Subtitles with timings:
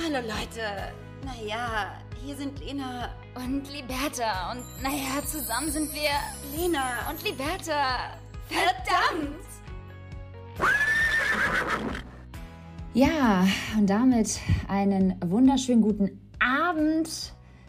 [0.00, 0.92] Hallo Leute.
[1.24, 1.92] Naja,
[2.24, 4.52] hier sind Lena und Liberta.
[4.52, 6.10] Und naja, zusammen sind wir
[6.56, 8.16] Lena und Liberta.
[8.46, 9.44] Verdammt!
[12.94, 13.44] Ja,
[13.76, 14.38] und damit
[14.68, 17.08] einen wunderschönen guten Abend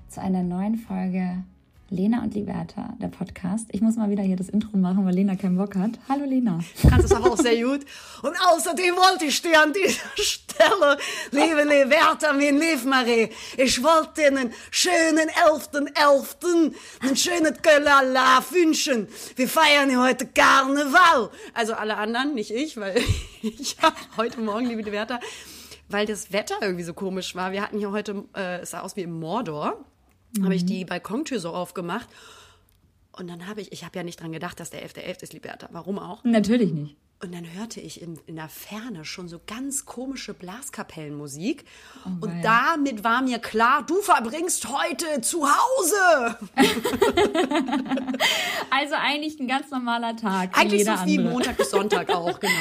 [0.08, 1.44] zu einer neuen Folge
[1.92, 3.68] Lena und Liberta, der Podcast.
[3.72, 5.92] Ich muss mal wieder hier das Intro machen, weil Lena keinen Bock hat.
[6.08, 6.60] Hallo Lena.
[6.82, 7.82] Du kannst es aber auch sehr gut.
[8.22, 10.98] Und außerdem wollte ich dir an dieser Stelle,
[11.32, 18.44] liebe Liberta, mein lieb Marie, ich wollte dir einen schönen 11.11., .11., einen schönen Kölala
[18.52, 19.08] wünschen.
[19.36, 21.32] Wir feiern ja heute Karneval.
[21.56, 23.02] Also alle anderen, nicht ich, weil
[23.42, 25.20] ich habe heute Morgen, liebe Liberta,
[25.88, 27.52] weil das Wetter irgendwie so komisch war.
[27.52, 29.84] Wir hatten hier heute, äh, es sah aus wie im Mordor
[30.38, 30.44] mhm.
[30.44, 32.08] habe ich die Balkontür so aufgemacht.
[33.12, 35.18] Und dann habe ich, ich habe ja nicht dran gedacht, dass der 11.11.
[35.18, 35.24] .11.
[35.24, 35.68] ist, Liberta.
[35.72, 36.24] Warum auch?
[36.24, 36.96] Natürlich nicht.
[37.22, 41.66] Und dann hörte ich in, in der Ferne schon so ganz komische Blaskapellenmusik.
[42.06, 46.38] Oh, und damit war mir klar, du verbringst heute zu Hause.
[48.70, 50.58] also eigentlich ein ganz normaler Tag.
[50.58, 52.54] Eigentlich so wie Montag bis Sonntag auch, genau.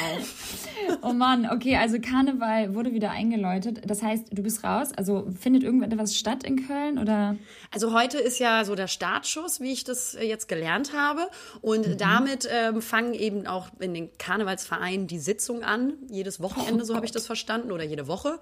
[1.03, 3.81] Oh Mann, okay, also Karneval wurde wieder eingeläutet.
[3.85, 4.89] Das heißt, du bist raus.
[4.95, 7.37] Also findet irgendetwas statt in Köln oder?
[7.71, 11.29] Also heute ist ja so der Startschuss, wie ich das jetzt gelernt habe.
[11.61, 11.97] Und mhm.
[11.97, 14.09] damit ähm, fangen eben auch in den
[14.49, 15.93] Karnevalsvereinen die Sitzungen an.
[16.09, 18.39] Jedes Wochenende, oh so habe ich das verstanden, oder jede Woche.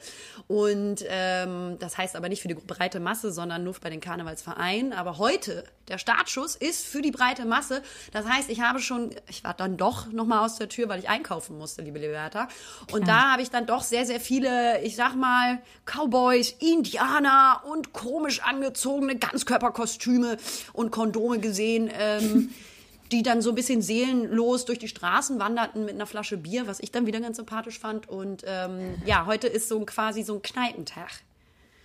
[0.48, 4.94] Und ähm, das heißt aber nicht für die breite Masse, sondern nur bei den Karnevalsvereinen.
[4.94, 7.82] Aber heute, der Startschuss ist für die breite Masse.
[8.12, 11.10] Das heißt, ich habe schon, ich war dann doch nochmal aus der Tür, weil ich
[11.10, 12.48] einkaufen musste, liebe Liberta.
[12.92, 13.22] Und Klar.
[13.22, 18.42] da habe ich dann doch sehr, sehr viele, ich sag mal, Cowboys, Indianer und komisch
[18.42, 20.38] angezogene Ganzkörperkostüme
[20.74, 21.90] und Kondome gesehen.
[21.94, 22.50] Ähm,
[23.12, 26.80] die dann so ein bisschen seelenlos durch die Straßen wanderten mit einer Flasche Bier, was
[26.80, 28.10] ich dann wieder ganz sympathisch fand.
[28.10, 31.22] Und ähm, ja, heute ist so quasi so ein Kneipentag.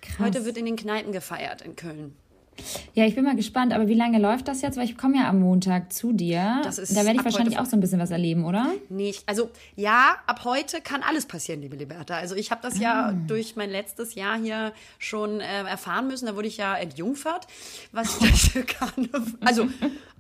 [0.01, 0.19] Krass.
[0.19, 2.17] Heute wird in den Kneipen gefeiert in Köln.
[2.95, 4.77] Ja, ich bin mal gespannt, aber wie lange läuft das jetzt?
[4.77, 6.61] Weil ich komme ja am Montag zu dir.
[6.63, 8.71] Das ist da werde ich wahrscheinlich auch so ein bisschen was erleben, oder?
[8.89, 9.23] Nicht.
[9.27, 12.17] Also ja, ab heute kann alles passieren, liebe Liberta.
[12.17, 12.83] Also ich habe das ah.
[12.83, 16.27] ja durch mein letztes Jahr hier schon äh, erfahren müssen.
[16.27, 17.47] Da wurde ich ja entjungfert,
[17.93, 18.19] was
[18.53, 19.69] das Karneval, also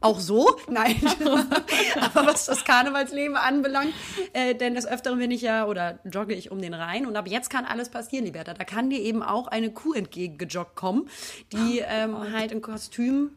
[0.00, 1.00] auch so, nein,
[2.00, 3.92] aber was das Karnevalsleben anbelangt,
[4.32, 7.28] äh, denn des Öfteren bin ich ja oder jogge ich um den Rhein und ab
[7.28, 8.54] jetzt kann alles passieren, Liberta.
[8.54, 11.08] Da kann dir eben auch eine Kuh entgegengejoggt kommen,
[11.52, 13.30] die oh ähm, halt im Kostüm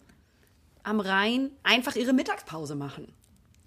[0.83, 3.07] am Rhein einfach ihre Mittagspause machen.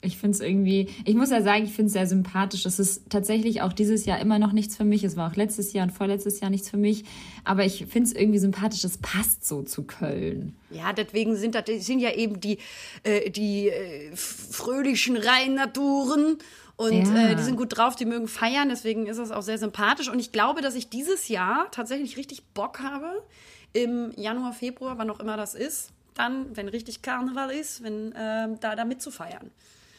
[0.00, 2.64] Ich finde es irgendwie, ich muss ja sagen, ich finde es sehr sympathisch.
[2.66, 5.02] Es ist tatsächlich auch dieses Jahr immer noch nichts für mich.
[5.02, 7.04] Es war auch letztes Jahr und vorletztes Jahr nichts für mich.
[7.42, 8.84] Aber ich finde es irgendwie sympathisch.
[8.84, 10.54] Es passt so zu Köln.
[10.70, 12.58] Ja, deswegen sind das sind ja eben die,
[13.02, 16.38] äh, die äh, fröhlichen Rheinnaturen.
[16.76, 17.30] Und ja.
[17.30, 18.68] äh, die sind gut drauf, die mögen feiern.
[18.68, 20.08] Deswegen ist es auch sehr sympathisch.
[20.08, 23.24] Und ich glaube, dass ich dieses Jahr tatsächlich richtig Bock habe,
[23.72, 28.48] im Januar, Februar, wann auch immer das ist, dann, wenn richtig Karneval ist, wenn äh,
[28.60, 29.50] da, da mitzufeiern.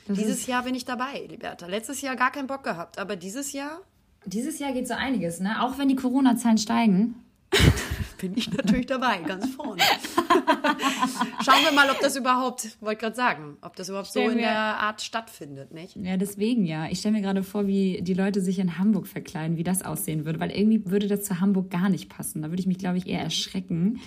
[0.08, 1.68] Das dieses Jahr bin ich dabei, Liberta.
[1.68, 3.80] Letztes Jahr gar keinen Bock gehabt, aber dieses Jahr.
[4.26, 5.62] Dieses Jahr geht so einiges, ne?
[5.64, 7.16] Auch wenn die Corona-Zahlen steigen.
[8.20, 9.82] bin ich natürlich dabei, ganz vorne.
[11.44, 14.52] Schauen wir mal, ob das überhaupt, wollte gerade sagen, ob das überhaupt so in der
[14.52, 15.96] Art stattfindet, nicht?
[15.96, 16.88] Ja, deswegen ja.
[16.90, 20.26] Ich stelle mir gerade vor, wie die Leute sich in Hamburg verkleiden, wie das aussehen
[20.26, 22.42] würde, weil irgendwie würde das zu Hamburg gar nicht passen.
[22.42, 24.00] Da würde ich mich, glaube ich, eher erschrecken.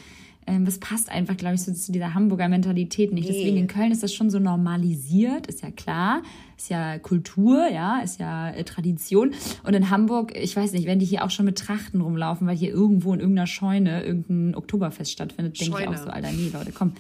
[0.47, 3.29] Ähm, das passt einfach, glaube ich, so zu dieser Hamburger Mentalität nicht.
[3.29, 3.35] Nee.
[3.35, 6.23] Deswegen in Köln ist das schon so normalisiert, ist ja klar.
[6.57, 9.35] Ist ja Kultur, ja, ist ja äh, Tradition.
[9.65, 12.57] Und in Hamburg, ich weiß nicht, wenn die hier auch schon mit Trachten rumlaufen, weil
[12.57, 16.73] hier irgendwo in irgendeiner Scheune irgendein Oktoberfest stattfindet, denke ich auch so, Alter, nee, Leute,
[16.73, 16.93] komm.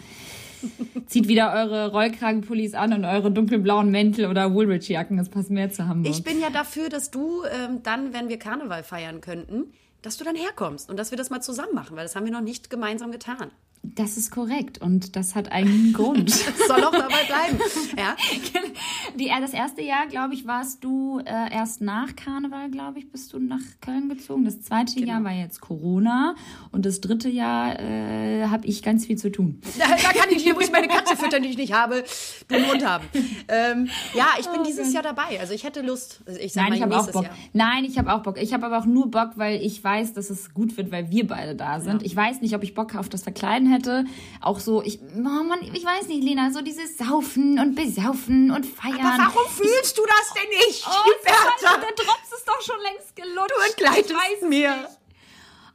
[1.06, 5.16] Zieht wieder eure Rollkragenpullis an und eure dunkelblauen Mäntel oder Woolrich-Jacken.
[5.16, 6.12] Das passt mehr zu Hamburg.
[6.12, 9.64] Ich bin ja dafür, dass du ähm, dann, wenn wir Karneval feiern könnten,
[10.02, 12.32] dass du dann herkommst und dass wir das mal zusammen machen, weil das haben wir
[12.32, 13.50] noch nicht gemeinsam getan.
[13.84, 16.30] Das ist korrekt und das hat einen Grund.
[16.30, 17.58] Soll auch dabei bleiben.
[17.96, 18.16] Ja.
[19.18, 23.10] Die, äh, das erste Jahr, glaube ich, warst du äh, erst nach Karneval, glaube ich,
[23.10, 24.44] bist du nach Köln gezogen.
[24.44, 25.08] Das zweite genau.
[25.08, 26.36] Jahr war jetzt Corona
[26.70, 29.60] und das dritte Jahr äh, habe ich ganz viel zu tun.
[29.82, 32.04] Da, da kann ich hier, muss ich meine Katze füttern, die ich nicht habe,
[32.46, 33.04] du einen Hund haben.
[33.48, 34.94] Ähm, ja, ich bin oh, dieses Gott.
[34.94, 35.40] Jahr dabei.
[35.40, 36.22] Also ich hätte Lust.
[36.40, 37.24] Ich Nein, ich habe auch Bock.
[37.24, 37.34] Jahr.
[37.52, 38.40] Nein, ich habe auch Bock.
[38.40, 41.26] Ich habe aber auch nur Bock, weil ich weiß, dass es gut wird, weil wir
[41.26, 42.02] beide da sind.
[42.02, 42.06] Ja.
[42.06, 44.04] Ich weiß nicht, ob ich Bock auf das Verkleiden hätte.
[44.40, 48.66] Auch so, ich, oh Mann, ich weiß nicht, Lena, so dieses Saufen und Besaufen und
[48.66, 49.00] Feiern.
[49.00, 51.78] Aber warum fühlst du das denn nicht, oh, Bertha?
[51.78, 53.50] Der Drops ist doch schon längst gelutscht.
[53.50, 54.88] Du entgleitest mir.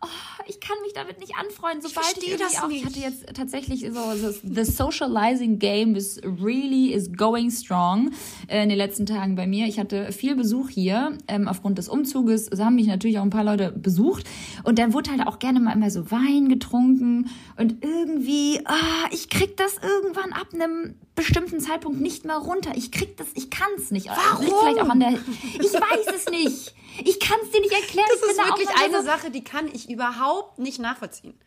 [0.02, 2.82] Oh, ich kann mich damit nicht anfreunden, sobald ich, irgendwie das auch, nicht.
[2.82, 8.12] ich hatte jetzt tatsächlich so, so the socializing game is really is going strong
[8.48, 9.68] äh, in den letzten Tagen bei mir.
[9.68, 12.48] Ich hatte viel Besuch hier ähm, aufgrund des Umzuges.
[12.48, 14.26] Es haben mich natürlich auch ein paar Leute besucht
[14.64, 19.30] und dann wurde halt auch gerne mal immer so Wein getrunken und irgendwie, ah, ich
[19.30, 22.72] krieg das irgendwann ab einem bestimmten Zeitpunkt nicht mehr runter.
[22.76, 24.08] Ich krieg das, ich kann's nicht.
[24.08, 24.46] Warum?
[24.46, 26.74] Liegt vielleicht auch an der, ich weiß es nicht.
[27.04, 28.08] Ich kann es dir nicht erklären.
[28.10, 31.38] Das ich ist wirklich eine Sache, die kann ich überhaupt nicht nachvollziehen.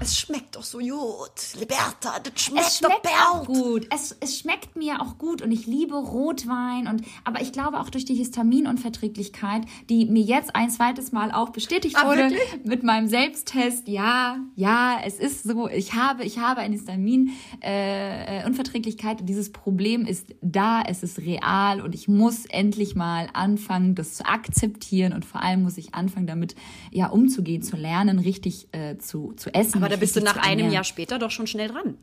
[0.00, 1.54] Es schmeckt doch so gut.
[1.58, 3.58] Liberta, das schmeckt, Es doch schmeckt auch bert.
[3.58, 3.86] gut.
[3.94, 7.88] Es, es schmeckt mir auch gut und ich liebe Rotwein und aber ich glaube auch
[7.88, 12.64] durch die Histaminunverträglichkeit, die mir jetzt ein zweites Mal auch bestätigt Ah, wurde wirklich?
[12.64, 13.88] mit meinem Selbsttest.
[13.88, 15.68] Ja, ja, es ist so.
[15.68, 18.42] Ich habe, ich habe eine Histaminunverträglichkeit.
[18.42, 19.28] Äh, Unverträglichkeit.
[19.28, 24.26] Dieses Problem ist da, es ist real und ich muss endlich mal anfangen, das zu
[24.26, 26.54] akzeptieren und vor allem muss ich anfangen, damit
[26.90, 29.78] ja umzugehen, zu lernen, richtig äh, zu, zu essen.
[29.78, 30.70] Aber da bist du nach zu einem.
[30.70, 31.96] Jahr später doch schon schnell dran.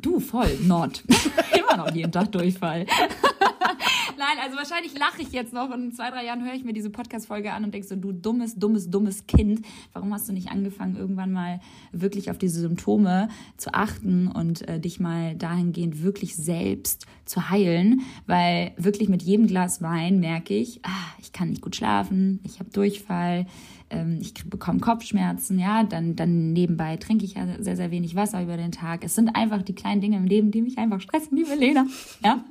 [0.00, 1.02] Du, voll, not.
[1.58, 2.86] Immer noch jeden Tag Durchfall.
[4.16, 6.72] Nein, also wahrscheinlich lache ich jetzt noch und in zwei, drei Jahren höre ich mir
[6.72, 10.50] diese Podcast-Folge an und denke so, du dummes, dummes, dummes Kind, warum hast du nicht
[10.50, 11.60] angefangen, irgendwann mal
[11.92, 18.02] wirklich auf diese Symptome zu achten und äh, dich mal dahingehend wirklich selbst zu heilen?
[18.26, 22.60] Weil wirklich mit jedem Glas Wein merke ich, ah, ich kann nicht gut schlafen, ich
[22.60, 23.46] habe Durchfall,
[23.90, 28.42] ähm, ich bekomme Kopfschmerzen, ja, dann, dann nebenbei trinke ich ja sehr, sehr wenig Wasser
[28.42, 29.04] über den Tag.
[29.04, 31.86] Es sind einfach die kleinen Dinge im Leben, die mich einfach stressen, liebe Lena.
[32.24, 32.44] Ja.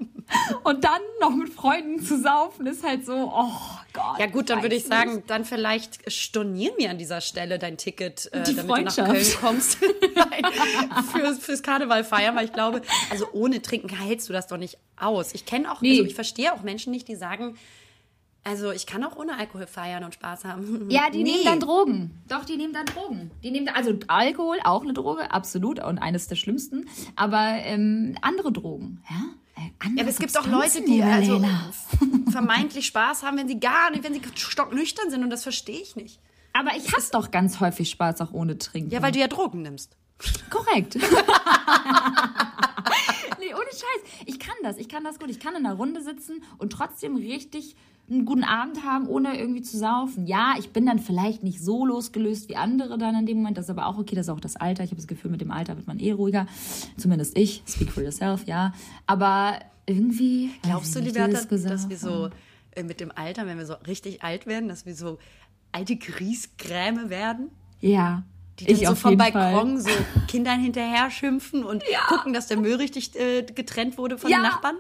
[0.63, 3.51] Und dann noch mit Freunden zu saufen, ist halt so, oh
[3.94, 4.19] Gott.
[4.19, 8.30] Ja gut, dann würde ich sagen, dann vielleicht stornieren wir an dieser Stelle dein Ticket,
[8.31, 8.95] äh, Die damit du nach.
[8.95, 9.77] Köln kommst
[10.15, 10.44] Nein,
[11.12, 14.77] für, fürs Karneval feiern, weil ich glaube, also ohne Trinken hältst du das doch nicht
[14.97, 15.33] aus.
[15.33, 15.91] Ich kenne auch, Nee.
[15.91, 17.56] also ich verstehe auch Menschen nicht, die sagen,
[18.44, 20.90] also ich kann auch ohne Alkohol feiern und Spaß haben.
[20.90, 21.31] Ja, die Nee.
[21.31, 22.22] nehmen dann Drogen.
[22.28, 23.31] Doch, die nehmen dann Drogen.
[23.44, 26.88] Die nehmen dann, also Alkohol, auch eine Droge, absolut, und eines der schlimmsten.
[27.16, 29.16] Aber ähm, andere Drogen, ja?
[29.56, 31.44] Äh, andere Ja, aber es gibt auch Leute, die also
[32.31, 35.95] vermeintlich Spaß haben, wenn sie gar nicht, wenn sie stocknüchtern sind und das verstehe ich
[35.95, 36.19] nicht.
[36.54, 38.92] Aber ich hasse doch ganz häufig Spaß auch ohne Trinken.
[38.92, 39.95] Ja, weil du ja Drogen nimmst.
[40.51, 40.95] Korrekt.
[43.40, 44.01] nee, ohne Scheiß.
[44.25, 44.78] Ich kann das.
[44.78, 45.30] Ich kann das gut.
[45.30, 47.75] Ich kann in einer Runde sitzen und trotzdem richtig
[48.10, 50.28] einen guten Abend haben, ohne irgendwie zu saufen.
[50.28, 53.58] Ja, ich bin dann vielleicht nicht so losgelöst wie andere dann in dem Moment.
[53.58, 54.16] Das ist aber auch okay.
[54.16, 54.84] Das ist auch das Alter.
[54.84, 56.46] Ich habe das Gefühl, mit dem Alter wird man eh ruhiger.
[56.98, 57.64] Zumindest ich.
[57.68, 58.74] Speak for yourself, ja.
[59.08, 60.52] Aber irgendwie.
[60.64, 62.30] Glaubst du, Liberta, dieses dass wir so
[62.72, 65.18] äh, mit dem Alter, wenn wir so richtig alt werden, dass wir so
[65.72, 67.50] alte Griesgräme werden?
[67.80, 68.24] Ja.
[68.60, 69.80] Die dann ich so vom Balkon Fall.
[69.82, 69.90] so
[70.28, 74.38] Kindern hinterher schimpfen und gucken, dass der Müll richtig äh, getrennt wurde von Ja.
[74.38, 74.76] den Nachbarn?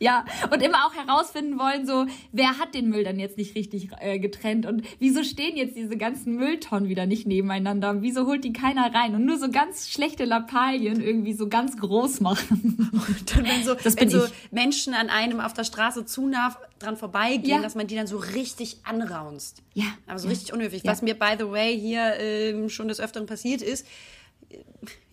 [0.00, 3.88] Ja, und immer auch herausfinden wollen, so, wer hat den Müll dann jetzt nicht richtig
[4.00, 8.44] äh, getrennt und wieso stehen jetzt diese ganzen Mülltonnen wieder nicht nebeneinander und wieso holt
[8.44, 12.90] die keiner rein und nur so ganz schlechte Lappalien irgendwie so ganz groß machen.
[13.34, 14.32] Dann, wenn so, Das wenn so ich.
[14.52, 17.62] Menschen an einem auf der Straße zu nah dran vorbeigehen, Ja.
[17.62, 19.62] dass man die dann so richtig anraunst.
[19.74, 20.84] Ja, Aber so ja, richtig unhöflich.
[20.84, 20.92] ja.
[20.92, 23.84] Was mir, by the way, hier ähm, schon des Öfteren passiert ist,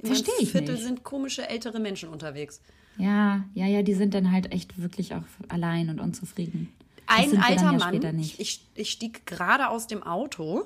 [0.03, 0.83] Versteh ich Viertel nicht.
[0.83, 2.61] sind komische ältere Menschen unterwegs.
[2.97, 6.71] Ja, ja, ja, die sind dann halt echt wirklich auch allein und unzufrieden.
[7.07, 10.65] Das Ein alter ja Mann, ich, ich stieg gerade aus dem Auto.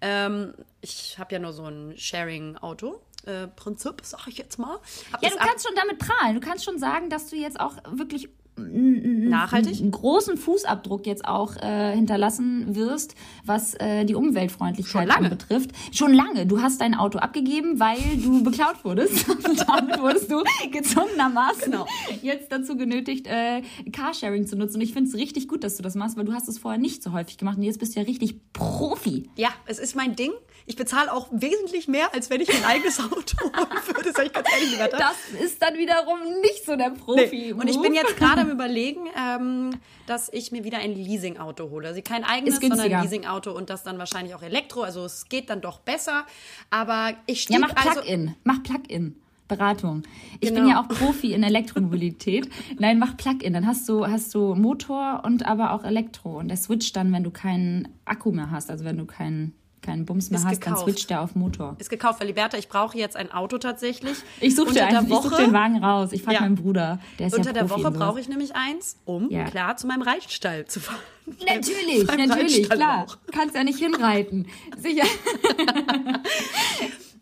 [0.00, 3.00] Ähm, ich habe ja nur so ein Sharing-Auto.
[3.26, 4.78] Äh, Prinzip, sag ich jetzt mal.
[5.12, 6.34] Hab Ja, du kannst schon damit prahlen.
[6.34, 8.28] Du kannst schon sagen, dass du jetzt auch wirklich
[8.64, 9.90] einen nachhaltig.
[9.90, 13.14] großen Fußabdruck jetzt auch äh, hinterlassen wirst,
[13.44, 15.70] was äh, die Umweltfreundlichkeit Schon betrifft.
[15.92, 16.46] Schon lange.
[16.46, 19.28] Du hast dein Auto abgegeben, weil du beklaut wurdest.
[19.28, 21.86] Und damit wurdest du gezwungenermaßen Genau.
[22.22, 24.76] jetzt dazu genötigt, äh, Carsharing zu nutzen.
[24.76, 26.80] Und ich finde es richtig gut, dass du das machst, weil du hast es vorher
[26.80, 29.30] nicht so häufig gemacht und jetzt bist du ja richtig Profi.
[29.36, 30.32] Ja, es ist mein Ding.
[30.70, 34.12] Ich bezahle auch wesentlich mehr, als wenn ich mein eigenes Auto holen würde.
[34.14, 34.98] Sag ich ganz ehrlich, Liberta.
[34.98, 37.46] Das ist dann wiederum nicht so der Profi.
[37.48, 37.52] Nee.
[37.54, 39.70] Und ich bin jetzt gerade am überlegen, ähm,
[40.06, 41.88] dass ich mir wieder ein Leasing-Auto hole.
[41.88, 44.82] Also kein eigenes, sondern ein Leasing-Auto und das dann wahrscheinlich auch Elektro.
[44.82, 46.24] Also es geht dann doch besser.
[46.70, 48.02] Aber ich stieg Ja, mach also...
[48.02, 48.36] Plug-in.
[48.44, 49.16] Mach Plug-in.
[49.48, 50.04] Beratung.
[50.38, 50.68] Ich bin Genau.
[50.68, 52.48] ja auch Profi in Elektromobilität.
[52.78, 53.52] Nein, mach Plug-in.
[53.54, 56.38] Dann hast du, hast du Motor und aber auch Elektro.
[56.38, 60.04] Und der switcht dann, wenn du keinen Akku mehr hast, also wenn du keinen, keinen
[60.04, 60.82] Bums mehr Ist hast, gekauft.
[60.82, 61.76] dann switcht der auf Motor.
[61.78, 64.16] Ist gekauft, weil Liberta, ich brauche jetzt ein Auto tatsächlich.
[64.40, 66.10] Ich suche dir einen, ich such Woche- den Wagen raus.
[66.12, 66.40] Ich frage Ja.
[66.42, 66.98] meinen Bruder.
[67.18, 69.44] Der ist Unter ja der Profi Woche brauche ich nämlich eins, um Ja.
[69.44, 70.98] klar zu meinem Reitstall zu fahren.
[71.46, 73.04] Natürlich, natürlich, klar.
[73.06, 73.18] auch.
[73.32, 74.46] Kannst ja nicht hinreiten.
[74.78, 75.06] Sicher.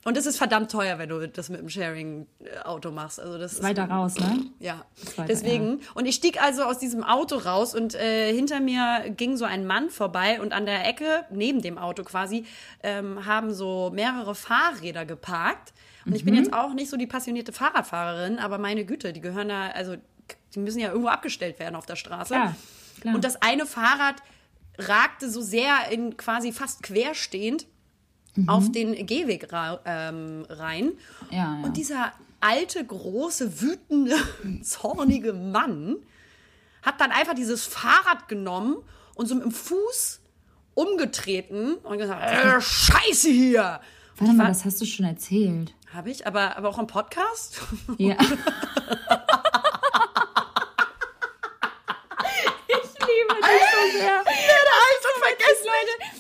[0.05, 3.21] Und es ist verdammt teuer, wenn du das mit dem Sharing-Auto machst.
[3.21, 4.45] Also das ist Weiter raus, ne?
[4.61, 4.85] Ja,
[5.17, 5.81] weiter, deswegen.
[5.95, 9.67] Und ich stieg also aus diesem Auto raus und äh, hinter mir ging so ein
[9.67, 12.45] Mann vorbei und an der Ecke, neben dem Auto quasi,
[12.83, 15.73] ähm, haben so mehrere Fahrräder geparkt.
[16.07, 16.41] Und ich bin Mhm.
[16.41, 19.97] jetzt auch nicht so die passionierte Fahrradfahrerin, aber meine Güte, die gehören da, also
[20.55, 22.33] die müssen ja irgendwo abgestellt werden auf der Straße.
[22.35, 22.57] Klar,
[23.01, 23.15] klar.
[23.15, 24.17] Und das eine Fahrrad
[24.79, 27.67] ragte so sehr in quasi fast querstehend
[28.39, 28.49] Mhm.
[28.49, 29.49] auf den Gehweg
[29.85, 30.93] ähm, rein.
[31.31, 31.61] Ja, ja.
[31.65, 34.17] Und dieser alte, große, wütende,
[34.63, 35.97] zornige Mann
[36.83, 38.77] hat dann einfach dieses Fahrrad genommen
[39.17, 40.21] und so mit dem Fuß
[40.75, 43.81] umgetreten und gesagt, äh, Scheiße hier.
[44.17, 45.75] Warte mal, das hast du schon erzählt.
[45.93, 47.61] Habe ich, aber, aber auch im Podcast.
[47.97, 48.15] Ja.
[48.19, 48.39] ich liebe
[53.35, 54.19] dich so sehr.
[54.19, 56.18] Also vergessen, Leute, ich bin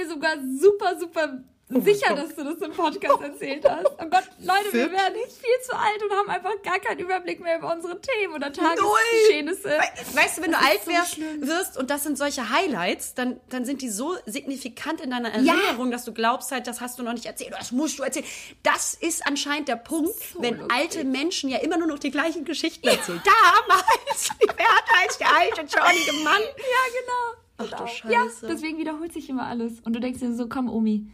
[0.00, 3.86] mir sogar super, super sicher, dass du das im Podcast erzählt hast.
[3.86, 4.92] Oh Gott, Leute, wir Fipp.
[4.92, 8.34] werden nicht viel zu alt und haben einfach gar keinen Überblick mehr über unsere Themen
[8.34, 9.68] oder Tagesgeschehnisse.
[9.68, 11.46] We weißt du, wenn du alt so wirst, schlimm.
[11.46, 15.92] wirst und das sind solche Highlights, dann, dann sind die so signifikant in deiner Erinnerung,
[15.92, 18.26] dass du glaubst halt, das hast du noch nicht erzählt, das musst du erzählen.
[18.64, 20.76] Das ist anscheinend der Punkt, wenn lustig.
[20.76, 23.22] alte Menschen ja immer nur noch die gleichen Geschichten erzählen.
[23.24, 26.40] Damals, wer hat als der alte zornige Mann?
[26.42, 27.40] Ja, genau.
[27.64, 28.12] Ach du Genau.
[28.12, 28.46] Ja, Scheiße.
[28.48, 29.80] deswegen wiederholt sich immer alles.
[29.84, 31.06] Und du denkst dir so, komm, Omi,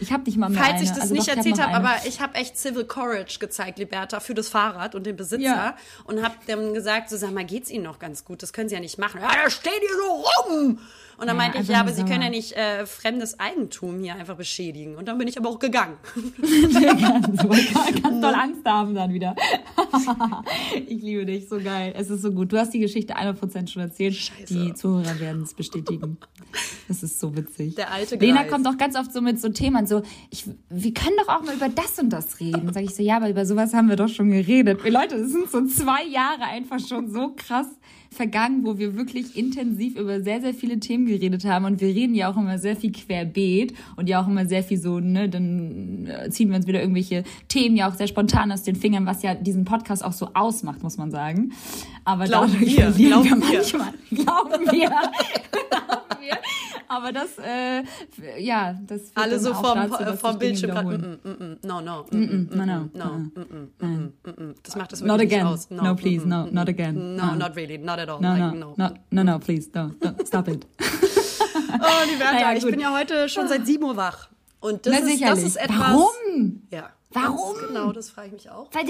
[0.00, 0.82] ich hab nicht mal mehr Falls eine.
[0.84, 1.88] ich das Also nicht doch, erzählt habe, eine.
[1.88, 5.44] aber ich habe echt Civil Courage gezeigt, Liberta, für das Fahrrad und den Besitzer.
[5.44, 5.76] Ja.
[6.04, 8.42] Und habe dann gesagt, so sag mal, geht's Ihnen noch ganz gut?
[8.42, 9.20] Das können Sie ja nicht machen.
[9.20, 10.78] Ja, da steht ihr so rum.
[11.16, 14.00] Und dann Ja, meinte ich, einfach ja, aber Sie können ja nicht äh, fremdes Eigentum
[14.00, 14.96] hier einfach beschädigen.
[14.96, 15.96] Und dann bin ich aber auch gegangen.
[16.40, 19.34] ganz, so, ganz doll Angst haben dann wieder.
[20.86, 21.94] ich liebe dich, so geil.
[21.96, 22.52] Es ist so gut.
[22.52, 24.14] Du hast die Geschichte 100% schon erzählt.
[24.14, 24.54] Scheiße.
[24.54, 26.18] Die Zuhörer werden es bestätigen.
[26.88, 27.74] Das ist so witzig.
[27.76, 28.50] Der alte Lena Greis.
[28.50, 31.54] kommt auch ganz oft so mit so Themen, so, ich, wir können doch auch mal
[31.54, 32.72] über das und das reden.
[32.72, 34.82] Sag ich so, ja, aber über sowas haben wir doch schon geredet.
[34.84, 37.66] Wir Leute, es sind so zwei Jahre einfach schon so krass
[38.14, 41.64] vergangen, wo wir wirklich intensiv über sehr, sehr viele Themen geredet haben.
[41.64, 44.78] Und wir reden ja auch immer sehr viel querbeet und ja auch immer sehr viel
[44.78, 48.62] so, ne, dann äh, ziehen wir uns wieder irgendwelche Themen ja auch sehr spontan aus
[48.62, 51.52] den Fingern, was ja diesen Podcast auch so ausmacht, muss man sagen.
[52.04, 53.36] Aber Glauben wir, glauben wir wir.
[53.36, 53.92] manchmal.
[54.10, 54.88] Glauben wir.
[55.70, 56.38] glauben wir.
[56.96, 57.82] Aber das, äh,
[58.40, 60.86] ja, das Alle so vom, dazu, vom Bildschirm.
[60.86, 62.04] Mm, mm, mm, no, no.
[62.10, 63.04] Mm, mm, no, no, no,
[63.80, 64.54] no.
[64.62, 65.46] Das macht das Not wirklich again.
[65.46, 65.70] nicht aus.
[65.70, 67.16] No, please, mm, no, not again.
[67.16, 67.34] No, No.
[67.34, 68.20] not really, not at all.
[68.20, 70.66] No, like, no, no, no, no, please, no, no, stop it.
[71.76, 74.28] Oh, die Bertha, Naja, ich bin ja heute schon seit 7 Uhr wach.
[74.64, 75.78] Und das, Na, ist, das ist etwas.
[75.78, 76.62] Warum?
[76.70, 76.90] Ja.
[77.10, 77.54] Warum?
[77.68, 78.70] Genau, das frage ich mich auch.
[78.72, 78.86] Weil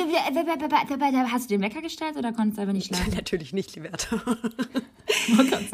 [1.32, 3.12] hast du den Wecker gestellt oder konntest du einfach nicht schlafen?
[3.14, 4.22] Natürlich nicht, Liberta.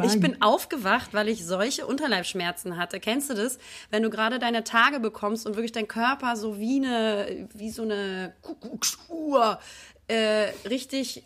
[0.03, 2.99] Ich bin aufgewacht, weil ich solche Unterleibsschmerzen hatte.
[2.99, 3.59] Kennst du das?
[3.91, 7.83] Wenn du gerade deine Tage bekommst und wirklich dein Körper so wie eine, wie so
[7.83, 9.61] eine Kuckucksuhr
[10.09, 11.25] äh, richtig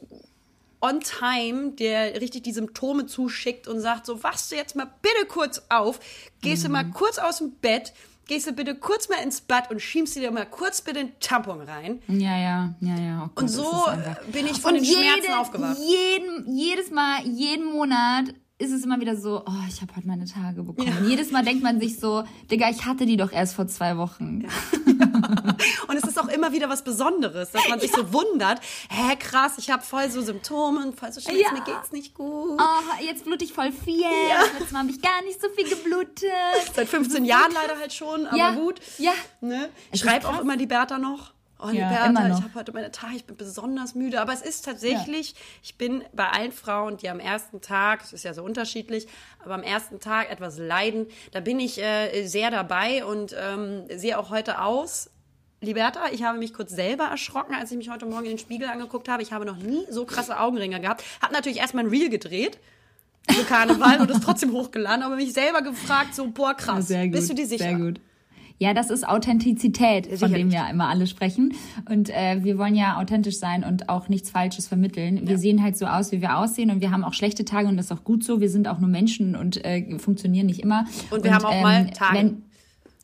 [0.81, 5.27] on time, der richtig die Symptome zuschickt und sagt so, wachst du jetzt mal bitte
[5.29, 6.01] kurz auf,
[6.43, 7.95] gehst du mal kurz aus dem Bett,
[8.27, 11.61] gehst du bitte kurz mal ins Bad und schiebst dir mal kurz bitte den Tampon
[11.61, 12.01] rein.
[12.09, 13.23] Ja, ja, ja, ja.
[13.25, 15.77] Oh Gott, Und so einfach- bin ich von Und den Schmerzen aufgewacht.
[15.79, 18.27] Jeden, jedes Mal, jeden Monat
[18.59, 20.97] ist es immer wieder so, oh, ich habe heute meine Tage bekommen.
[20.99, 23.97] Und jedes Mal denkt man sich so, Digga, ich hatte die doch erst vor zwei
[23.99, 24.47] Wochen.
[25.89, 29.55] Und es ist auch immer wieder was Besonderes, dass man sich so wundert, hä, krass,
[29.59, 31.53] ich habe voll so Symptome und voll so Schmerzen, Ja.
[31.53, 32.61] mir geht's nicht gut.
[32.61, 34.05] Oh, jetzt blute ich voll viel.
[34.53, 36.31] Letztes Mal habe ich gar nicht so viel geblutet.
[36.75, 38.81] Seit 15 Jahren leider halt schon, aber Ja, gut.
[38.99, 39.13] ja.
[39.41, 39.69] Ne?
[39.93, 41.33] Ich schreibe auch immer die Bertha noch.
[41.61, 42.21] Oh, Ja, noch.
[42.27, 44.21] ich habe heute meine Tage, ich bin besonders müde.
[44.21, 48.25] Aber es ist tatsächlich, ich bin bei allen Frauen, die am ersten Tag, es ist
[48.25, 49.07] ja so unterschiedlich,
[49.43, 54.19] aber am ersten Tag etwas leiden, da bin ich äh, sehr dabei und ähm, sehe
[54.19, 55.09] auch heute aus.
[55.61, 58.69] Liberta, ich habe mich kurz selber erschrocken, als ich mich heute Morgen in den Spiegel
[58.69, 59.23] angeguckt habe.
[59.23, 61.03] Ich habe noch nie so krasse Augenringe gehabt.
[61.23, 62.59] Hab natürlich erstmal ein Reel gedreht
[63.31, 67.13] für Karneval und es trotzdem hochgeladen, aber mich selber gefragt, so, boah, krass, Sehr gut,
[67.13, 67.65] bist du dir sicher?
[67.65, 68.01] Sehr gut.
[68.59, 70.39] Ja, das ist Authentizität, von Sicherlich.
[70.39, 71.55] dem ja immer alle sprechen.
[71.91, 75.27] Und äh, wir wollen ja authentisch sein und auch nichts Falsches vermitteln.
[75.27, 77.77] Wir sehen halt so aus, wie wir aussehen und wir haben auch schlechte Tage und
[77.77, 78.41] das ist auch gut so.
[78.41, 80.87] Wir sind auch nur Menschen und äh, funktionieren nicht immer.
[81.11, 82.17] Und wir haben auch mal Tage.
[82.17, 82.43] Wenn,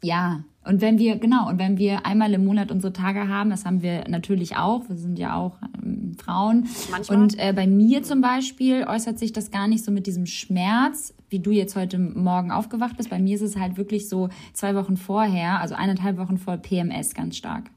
[0.02, 3.64] ja, und wenn wir, genau, und wenn wir einmal im Monat unsere Tage haben, das
[3.64, 6.68] haben wir natürlich auch, wir sind ja auch ähm, Frauen.
[6.90, 7.18] Manchmal.
[7.18, 11.14] Und äh, bei mir zum Beispiel äußert sich das gar nicht so mit diesem Schmerz,
[11.30, 13.08] wie du jetzt heute Morgen aufgewacht bist.
[13.08, 17.14] Bei mir ist es halt wirklich so zwei Wochen vorher, also eineinhalb Wochen vor PMS
[17.14, 17.70] ganz stark.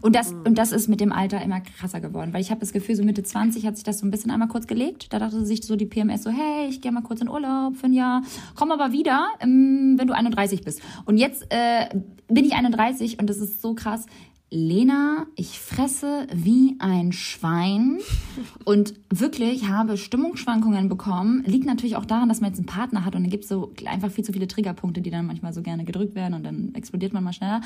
[0.00, 2.72] Und das, und das ist mit dem Alter immer krasser geworden, weil ich habe das
[2.72, 5.12] Gefühl, so Mitte 20 hat sich das so ein bisschen einmal kurz gelegt.
[5.12, 7.86] Da dachte sich so die PMS so, hey, ich gehe mal kurz in Urlaub für
[7.86, 8.22] ein Jahr,
[8.54, 10.82] komm aber wieder, ähm, wenn du 31 bist.
[11.04, 11.88] Und jetzt äh,
[12.28, 14.06] bin ich 31 und das ist so krass.
[14.54, 18.00] Lena, ich fresse wie ein Schwein
[18.66, 21.42] und wirklich habe Stimmungsschwankungen bekommen.
[21.46, 23.72] Liegt natürlich auch daran, dass man jetzt einen Partner hat und dann gibt es so
[23.86, 27.14] einfach viel zu viele Triggerpunkte, die dann manchmal so gerne gedrückt werden und dann explodiert
[27.14, 27.62] man mal schneller.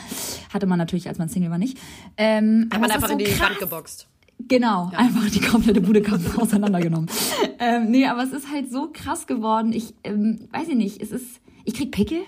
[0.55, 1.77] Hatte man natürlich, als man Single war, nicht.
[2.17, 3.51] Ähm, Hat man einfach so in die krass.
[3.51, 4.07] Wand geboxt.
[4.47, 4.99] Genau, ja.
[5.01, 6.05] einfach die komplette Bude
[6.37, 7.11] auseinandergenommen.
[7.59, 9.73] ähm, nee, aber es ist halt so krass geworden.
[9.73, 12.21] Ich ähm, weiß ich nicht, es ist, ich krieg Pickel.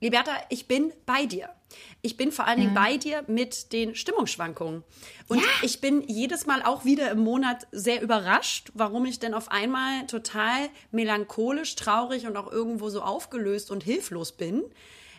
[0.00, 1.50] Liberta, ich bin bei dir.
[2.02, 4.82] Ich bin vor allen Dingen bei dir mit den Stimmungsschwankungen.
[5.28, 5.46] Und ja.
[5.62, 10.06] ich bin jedes Mal auch wieder im Monat sehr überrascht, warum ich denn auf einmal
[10.06, 14.64] total melancholisch, traurig und auch irgendwo so aufgelöst und hilflos bin.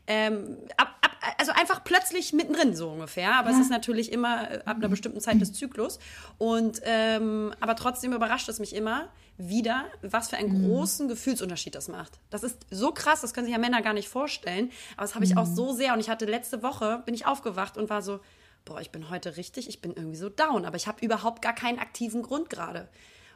[0.07, 3.35] Ähm, ab, ab, also einfach plötzlich mittendrin so ungefähr.
[3.35, 3.55] Aber ja.
[3.55, 6.00] es ist natürlich immer äh, ab einer bestimmten Zeit des Zyklus.
[6.39, 10.67] Und ähm, aber trotzdem überrascht es mich immer wieder, was für einen mhm.
[10.67, 12.19] großen Gefühlsunterschied das macht.
[12.29, 14.71] Das ist so krass, das können sich ja Männer gar nicht vorstellen.
[14.95, 15.39] Aber das habe ich mhm.
[15.39, 15.93] auch so sehr.
[15.93, 18.19] Und ich hatte letzte Woche, bin ich aufgewacht und war so,
[18.65, 20.65] boah, ich bin heute richtig, ich bin irgendwie so down.
[20.65, 22.88] Aber ich habe überhaupt gar keinen aktiven Grund gerade.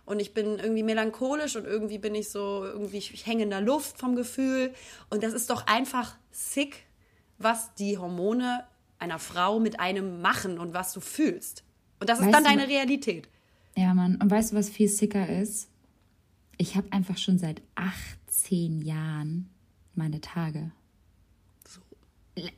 [0.05, 3.61] Und ich bin irgendwie melancholisch und irgendwie bin ich so, irgendwie, ich hänge in der
[3.61, 4.73] Luft vom Gefühl.
[5.09, 6.85] Und das ist doch einfach sick,
[7.39, 8.63] was die Hormone
[8.99, 11.63] einer Frau mit einem machen und was du fühlst.
[11.99, 13.27] Und das ist weißt dann deine Realität.
[13.75, 14.19] Ja, Mann.
[14.21, 15.69] Und weißt du, was viel sicker ist?
[16.57, 19.49] Ich habe einfach schon seit 18 Jahren
[19.93, 20.71] meine Tage.
[21.67, 21.81] So.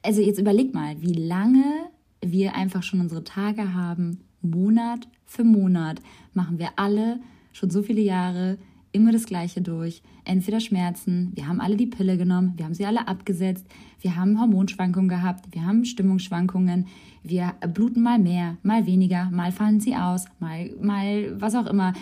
[0.02, 1.90] Also jetzt überleg mal, wie lange
[2.22, 4.22] wir einfach schon unsere Tage haben.
[4.42, 6.02] Monat für Monat
[6.34, 7.20] machen wir alle
[7.52, 8.58] schon so viele Jahre
[8.92, 10.02] immer das Gleiche durch.
[10.24, 13.66] Entweder Schmerzen, wir haben alle die Pille genommen, wir haben sie alle abgesetzt,
[14.02, 16.88] wir haben Hormonschwankungen gehabt, wir haben Stimmungsschwankungen,
[17.24, 21.94] wir bluten mal mehr, mal weniger, mal fallen sie aus, mal, mal was auch immer.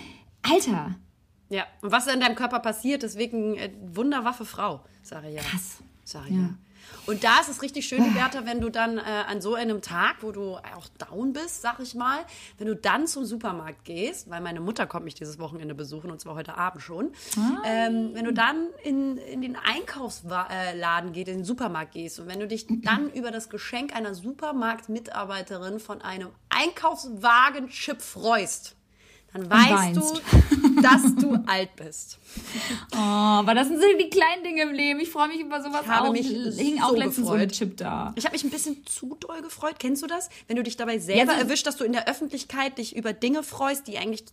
[0.42, 0.96] Alter,
[1.50, 5.42] ja, und was in deinem Körper passiert, deswegen äh, wunderwaffe Frau, sage ich ja.
[5.42, 5.78] Krass.
[6.04, 6.42] Sage ich ja.
[6.42, 6.50] ja.
[7.08, 10.18] Und da ist es richtig schön, Bertha, wenn du dann äh, an so einem Tag,
[10.22, 12.20] wo du auch down bist, sag ich mal,
[12.58, 16.20] wenn du dann zum Supermarkt gehst, weil meine Mutter kommt mich dieses Wochenende besuchen und
[16.20, 17.12] zwar heute Abend schon,
[17.66, 22.40] ähm, wenn du dann in, in den Einkaufsladen gehst, in den Supermarkt gehst und wenn
[22.40, 28.76] du dich dann über das Geschenk einer Supermarktmitarbeiterin von einem Einkaufswagen-Chip freust,
[29.36, 32.20] dann weißt du, dass du alt bist.
[32.94, 35.00] Oh, aber das sind so die kleinen Dinge im Leben.
[35.00, 36.14] Ich freue mich über sowas ich habe auch.
[36.14, 37.38] Mich hing so auch letztens gefreut.
[37.38, 38.14] so ein Chip da.
[38.16, 39.76] Ich habe mich ein bisschen zu doll gefreut.
[39.80, 40.30] Kennst du das?
[40.48, 43.44] Wenn du dich dabei selber ja, erwischt, dass du in der Öffentlichkeit dich über Dinge
[43.44, 44.24] freust, die eigentlich,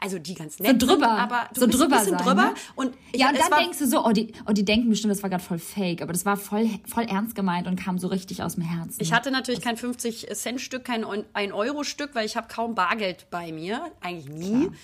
[0.00, 2.42] also die ganz nett so drüber, sind, aber so drüber ein bisschen sein, drüber.
[2.42, 2.54] Ne?
[2.74, 5.22] Und ich, ja, und dann denkst du so, oh die, oh, die denken bestimmt, das
[5.22, 8.42] war gerade voll fake, aber das war voll, voll ernst gemeint und kam so richtig
[8.42, 9.00] aus dem Herzen.
[9.00, 13.92] Ich hatte natürlich kein 50-Cent-Stück, kein 1-Euro-Stück, weil ich habe kaum Bargeld bei mir.
[14.00, 14.66] Eigentlich nie.
[14.68, 14.78] Klar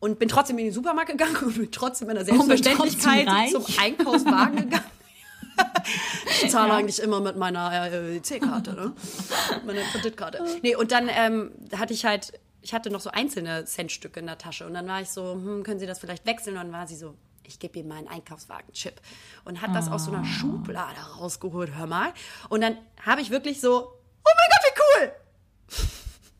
[0.00, 4.56] und bin trotzdem in den Supermarkt gegangen und bin trotzdem in der Selbstverständlichkeit zum Einkaufswagen
[4.70, 4.84] gegangen.
[6.42, 6.76] ich zahle ja.
[6.76, 8.92] eigentlich immer mit meiner äh, C-Karte, ne?
[9.66, 10.42] Meine Kreditkarte.
[10.62, 14.38] Nee, und dann ähm, hatte ich halt, ich hatte noch so einzelne Centstücke in der
[14.38, 16.56] Tasche und dann war ich so, hm, können Sie das vielleicht wechseln?
[16.56, 19.00] Und dann war sie so, ich gebe ihm meinen Einkaufswagen-Chip.
[19.44, 19.92] Und hat das oh.
[19.92, 20.24] aus so einer ah.
[20.24, 22.12] Schublade rausgeholt, hör mal.
[22.48, 25.12] Und dann habe ich wirklich so, oh mein Gott, wie cool!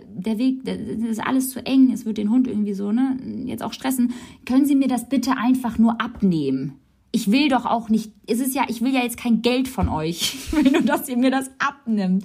[0.09, 3.63] der Weg, das ist alles zu eng, es wird den Hund irgendwie so, ne, jetzt
[3.63, 4.15] auch stressen.
[4.47, 6.79] Können Sie mir das bitte einfach nur abnehmen?
[7.13, 9.89] Ich will doch auch nicht, es ist ja, ich will ja jetzt kein Geld von
[9.89, 10.35] euch.
[10.47, 12.25] Ich will nur, dass ihr mir das abnimmt.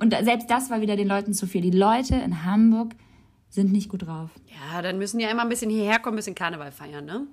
[0.00, 1.60] Und selbst das war wieder den Leuten zu viel.
[1.60, 2.94] Die Leute in Hamburg
[3.48, 4.30] sind nicht gut drauf.
[4.46, 7.26] Ja, dann müssen die ja immer ein bisschen hierher kommen, ein bisschen Karneval feiern, ne?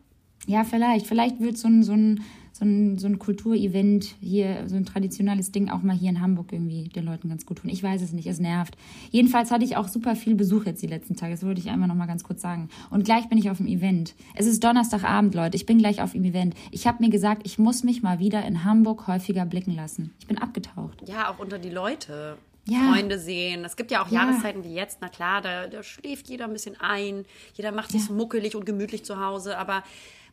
[0.47, 1.07] Ja, vielleicht.
[1.07, 2.21] Vielleicht wird so ein, so ein
[2.57, 6.51] so ein, so ein Kulturevent hier, so ein traditionelles Ding auch mal hier in Hamburg
[6.51, 7.69] irgendwie den Leuten ganz gut tun.
[7.69, 8.75] Ich weiß es nicht, es nervt.
[9.11, 11.33] Jedenfalls hatte ich auch super viel Besuch jetzt die letzten Tage.
[11.33, 12.69] Das wollte ich einmal noch mal ganz kurz sagen.
[12.89, 14.15] Und gleich bin ich auf dem Event.
[14.33, 15.55] Es ist Donnerstagabend, Leute.
[15.55, 16.55] Ich bin gleich auf dem Event.
[16.71, 20.15] Ich habe mir gesagt, ich muss mich mal wieder in Hamburg häufiger blicken lassen.
[20.19, 21.07] Ich bin abgetaucht.
[21.07, 22.37] Ja, auch unter die Leute.
[22.65, 22.91] Ja.
[22.91, 23.63] Freunde sehen.
[23.63, 24.23] Es gibt ja auch ja.
[24.23, 28.09] Jahreszeiten wie jetzt, na klar, da, da, schläft jeder ein bisschen ein, jeder macht sich
[28.09, 28.13] ja.
[28.13, 29.83] muckelig und gemütlich zu Hause, aber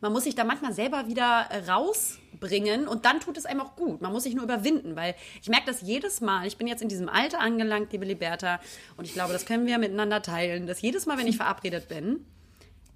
[0.00, 3.76] man muss sich da manchmal selber wieder äh, rausbringen und dann tut es einem auch
[3.76, 4.00] gut.
[4.00, 6.46] Man muss sich nur überwinden, weil ich merke das jedes Mal.
[6.46, 8.60] Ich bin jetzt in diesem Alter angelangt, liebe Liberta,
[8.96, 12.26] und ich glaube, das können wir miteinander teilen, dass jedes Mal, wenn ich verabredet bin,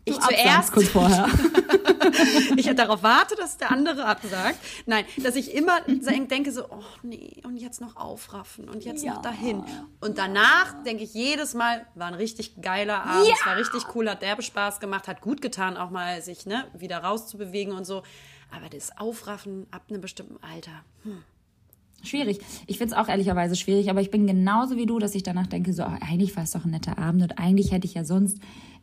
[0.09, 1.29] ich zuerst kurz vorher.
[2.57, 4.59] ich darauf warte, dass der andere absagt.
[4.87, 9.15] Nein, dass ich immer denke so, oh nee, und jetzt noch aufraffen und jetzt ja.
[9.15, 9.63] noch dahin.
[10.01, 13.35] Und danach denke ich jedes Mal, war ein richtig geiler Abend, ja.
[13.39, 16.67] es war richtig cool, hat derbe Spaß gemacht, hat gut getan, auch mal sich ne,
[16.77, 18.03] wieder rauszubewegen und so.
[18.51, 21.23] Aber das Aufraffen ab einem bestimmten Alter, hm.
[22.03, 22.39] Schwierig.
[22.67, 25.49] Ich finde es auch ehrlicherweise schwierig, aber ich bin genauso wie du, dass ich danach
[25.49, 28.39] denke, so, eigentlich war es doch ein netter Abend und eigentlich hätte ich ja sonst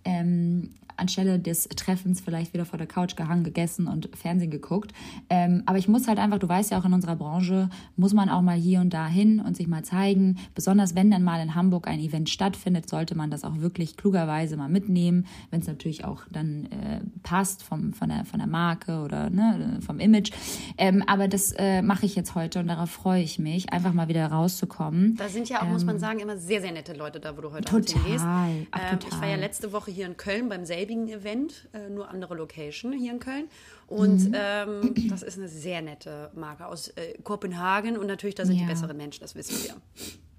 [0.05, 4.91] ähm, anstelle des Treffens vielleicht wieder vor der Couch gehangen, gegessen und Fernsehen geguckt.
[5.29, 8.29] Ähm, aber ich muss halt einfach, du weißt ja auch in unserer Branche, muss man
[8.29, 10.37] auch mal hier und da hin und sich mal zeigen.
[10.53, 14.57] Besonders wenn dann mal in Hamburg ein Event stattfindet, sollte man das auch wirklich klugerweise
[14.57, 19.01] mal mitnehmen, wenn es natürlich auch dann äh, passt vom, von, der, von der Marke
[19.01, 20.31] oder ne, vom Image.
[20.77, 24.07] Ähm, aber das äh, mache ich jetzt heute und darauf freue ich mich, einfach mal
[24.07, 25.15] wieder rauszukommen.
[25.15, 27.35] Da sind ja auch, ähm, muss man ähm, sagen, immer sehr, sehr nette Leute da,
[27.35, 28.25] wo du heute total, hingehst.
[28.25, 29.09] Ach, total.
[29.09, 32.35] Ich war ja letzte Woche hier in Köln beim selben selbigen Event, äh, nur andere
[32.35, 33.45] Location hier in Köln.
[33.87, 34.35] Und mhm.
[34.35, 38.63] ähm, das ist eine sehr nette Marke aus äh, Kopenhagen und natürlich, da sind ja.
[38.63, 39.75] die besseren Menschen, das wissen wir.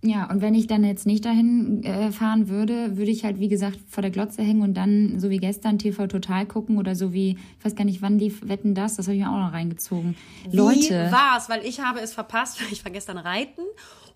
[0.03, 3.49] Ja, und wenn ich dann jetzt nicht dahin äh, fahren würde, würde ich halt, wie
[3.49, 7.13] gesagt, vor der Glotze hängen und dann, so wie gestern, TV Total gucken oder so
[7.13, 9.53] wie, ich weiß gar nicht, wann lief Wetten das, das habe ich mir auch noch
[9.53, 10.17] reingezogen.
[10.49, 11.11] Wie Leute.
[11.11, 11.49] war's?
[11.49, 13.63] Weil ich habe es verpasst, weil ich war gestern reiten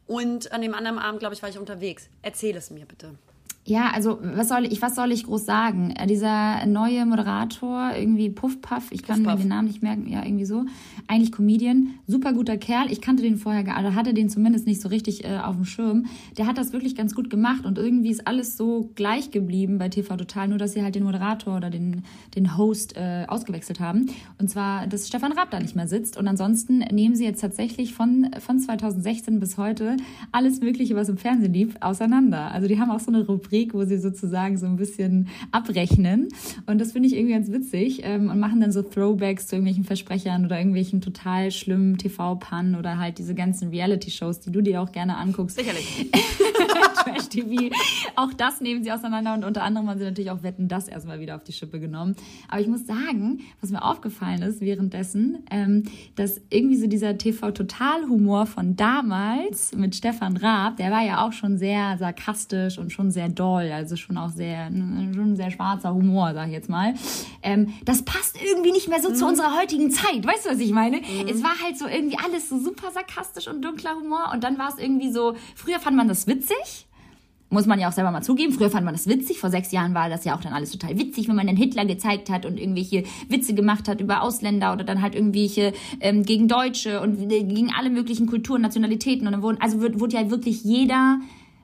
[0.07, 2.09] und an dem anderen Abend, glaube ich, war ich unterwegs.
[2.23, 3.15] Erzähl es mir bitte.
[3.67, 5.91] Ja, also was soll ich, was soll ich groß sagen?
[5.91, 10.09] Äh, dieser neue Moderator, irgendwie Puff Puff, ich kann Puff, mir den Namen nicht merken,
[10.09, 10.65] ja, irgendwie so.
[11.07, 12.91] Eigentlich Comedian, super guter Kerl.
[12.91, 15.67] Ich kannte den vorher gar, oder hatte den zumindest nicht so richtig äh, auf dem
[15.67, 16.07] Schirm.
[16.39, 19.91] Der hat das wirklich ganz gut gemacht und irgendwie ist alles so gleich geblieben bei
[19.91, 22.03] TV Total, nur dass sie halt den Moderator oder den,
[22.35, 24.07] den Host äh, ausgewechselt haben.
[24.39, 26.17] Und zwar, dass Stefan Raab da nicht mehr sitzt.
[26.17, 29.99] Und ansonsten nehmen sie jetzt tatsächlich von, von 2016 bis heute
[30.33, 32.51] alles Mögliche, was im Fernsehen lief, auseinander.
[32.53, 36.29] Also die haben auch so eine Rubrik Rubrik, wo sie sozusagen so ein bisschen abrechnen.
[36.67, 39.85] Und das finde ich irgendwie ganz witzig ähm, und machen dann so Throwbacks zu irgendwelchen
[39.85, 44.93] Versprechern oder irgendwelchen total schlimmen TV-Pannen oder halt diese ganzen Reality-Shows, die du dir auch
[44.93, 45.57] gerne anguckst.
[45.57, 46.11] Sicherlich.
[46.95, 47.75] Trash-TV.
[48.17, 51.21] Auch das nehmen sie auseinander und unter anderem haben sie natürlich auch Wetten das erstmal
[51.21, 52.17] wieder auf die Schippe genommen.
[52.49, 55.85] Aber ich muss sagen, was mir aufgefallen ist währenddessen, ähm,
[56.17, 61.59] dass irgendwie so dieser TV-Total-Humor von damals mit Stefan Raab, der war ja auch schon
[61.59, 64.71] sehr sarkastisch und schon sehr doll, also schon auch sehr,
[65.15, 66.95] schon sehr schwarzer Humor, sag ich jetzt mal.
[67.43, 69.15] Ähm, das passt irgendwie nicht mehr so mhm.
[69.15, 70.99] zu unserer heutigen Zeit, weißt du, was ich meine?
[70.99, 71.29] Mhm.
[71.29, 74.69] Es war halt so irgendwie alles so super sarkastisch und dunkler Humor und dann war
[74.69, 76.87] es irgendwie so, früher fand man das witzig,
[77.51, 78.53] muss man ja auch selber mal zugeben.
[78.53, 79.39] Früher fand man das witzig.
[79.39, 81.85] Vor sechs Jahren war das ja auch dann alles total witzig, wenn man den Hitler
[81.85, 86.49] gezeigt hat und irgendwelche Witze gemacht hat über Ausländer oder dann halt irgendwelche ähm, gegen
[86.49, 89.27] Deutsche und gegen alle möglichen Kulturen, Nationalitäten.
[89.27, 91.19] Und dann wurden, also wird, wurde ja wirklich jeder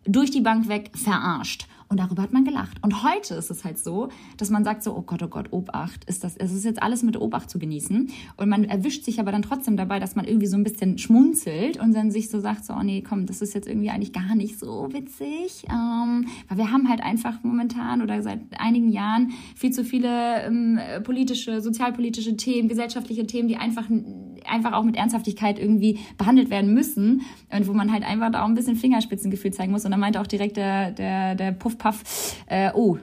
[0.05, 1.67] durch die Bank weg verarscht.
[1.89, 2.79] Und darüber hat man gelacht.
[2.83, 6.05] Und heute ist es halt so, dass man sagt so, oh Gott, oh Gott, Obacht,
[6.07, 8.11] ist das, es ist jetzt alles mit Obacht zu genießen.
[8.37, 11.79] Und man erwischt sich aber dann trotzdem dabei, dass man irgendwie so ein bisschen schmunzelt
[11.79, 14.35] und dann sich so sagt so, oh nee, komm, das ist jetzt irgendwie eigentlich gar
[14.35, 15.65] nicht so witzig.
[15.71, 20.81] Ähm, weil wir haben halt einfach momentan oder seit einigen Jahren viel zu viele ähm,
[21.05, 23.89] politische, sozialpolitische Themen, gesellschaftliche Themen, die einfach,
[24.49, 28.49] einfach auch mit Ernsthaftigkeit irgendwie behandelt werden müssen und wo man halt einfach da auch
[28.49, 29.85] ein bisschen Fingerspitzengefühl zeigen muss.
[29.85, 32.03] Und dann meinte auch direkt der, der, der Puffpuff,
[32.47, 32.99] äh, oh,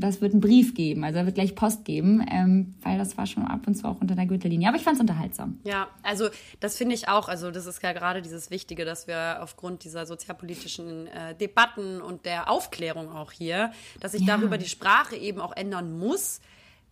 [0.00, 3.26] das wird einen Brief geben, also er wird gleich Post geben, ähm, weil das war
[3.26, 4.68] schon ab und zu auch unter der Gürtellinie.
[4.68, 5.60] Aber ich fand es unterhaltsam.
[5.64, 6.28] Ja, also
[6.60, 7.28] das finde ich auch.
[7.28, 12.24] Also das ist ja gerade dieses Wichtige, dass wir aufgrund dieser sozialpolitischen äh, Debatten und
[12.24, 14.38] der Aufklärung auch hier, dass sich Ja.
[14.38, 16.40] darüber die Sprache eben auch ändern muss,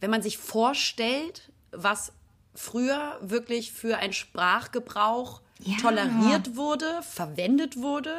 [0.00, 2.12] wenn man sich vorstellt, was
[2.54, 5.76] früher wirklich für ein Sprachgebrauch Ja.
[5.80, 8.12] toleriert wurde, verwendet wurde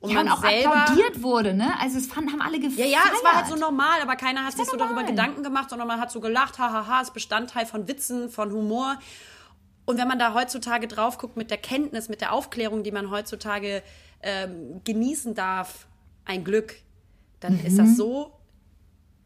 [0.00, 1.72] und Ja, man und auch selber applaudiert wurde, ne?
[1.80, 2.78] Also es fanden, haben alle gefeiert.
[2.78, 5.06] ja, ja, es war halt so normal, aber keiner hat sich so darüber normal.
[5.06, 8.98] Gedanken gemacht, sondern man hat so gelacht, hahaha, ist Bestandteil von Witzen, von Humor.
[9.84, 13.10] Und wenn man da heutzutage drauf guckt mit der Kenntnis, mit der Aufklärung, die man
[13.10, 13.82] heutzutage
[14.22, 15.86] ähm, genießen darf,
[16.24, 16.76] ein Glück,
[17.40, 18.32] dann ist das so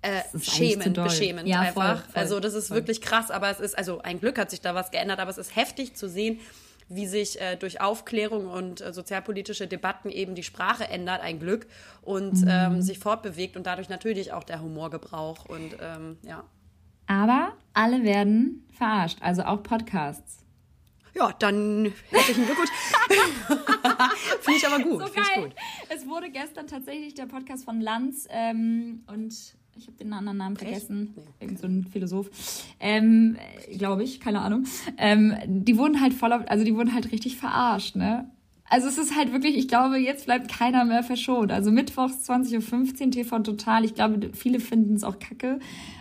[0.02, 1.72] äh, schämend, beschämend Ja, einfach.
[1.74, 2.78] voll, voll, also das ist voll.
[2.78, 5.38] wirklich krass, aber es ist, also ein Glück hat sich da was geändert, aber es
[5.38, 6.40] ist heftig zu sehen,
[6.88, 11.66] wie sich äh, durch Aufklärung und äh, sozialpolitische Debatten eben die Sprache ändert, ein Glück,
[12.02, 12.48] und Mhm.
[12.48, 16.42] ähm, sich fortbewegt und dadurch natürlich auch der Humorgebrauch und ähm, ja.
[17.06, 20.38] Aber alle werden verarscht, also auch Podcasts.
[21.14, 22.70] Ja, dann herzlichen Glückwunsch.
[24.40, 25.00] Finde ich aber gut.
[25.00, 25.42] So Finde ich geil.
[25.44, 25.54] gut.
[25.88, 29.34] Es wurde gestern tatsächlich der Podcast von Lanz ähm, und
[29.76, 31.14] ich habe den anderen Namen vergessen.
[31.16, 31.22] Nee.
[31.40, 32.30] Irgend so ein Philosoph.
[32.80, 33.36] Ähm,
[33.76, 34.64] Glaube ich, keine Ahnung.
[34.98, 38.30] Ähm, die wurden halt voll auf, also die wurden halt richtig verarscht, ne?
[38.70, 41.50] Also es ist halt wirklich, ich glaube, jetzt bleibt keiner mehr verschont.
[41.50, 43.84] Also mittwochs 20.15 Uhr TV Total.
[43.84, 45.58] Ich glaube, viele finden es auch kacke,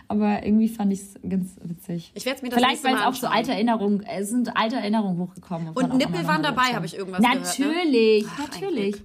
[0.08, 2.12] aber irgendwie fand ich es ganz witzig.
[2.13, 5.17] Ich werd's mir das Vielleicht, weil es auch so alte Erinnerungen, es sind alte Erinnerungen
[5.17, 5.69] hochgekommen.
[5.69, 7.60] Und Nippel waren dabei, habe ich irgendwas gehört.
[7.60, 7.65] Ne?
[7.65, 9.03] Natürlich, Ach, natürlich.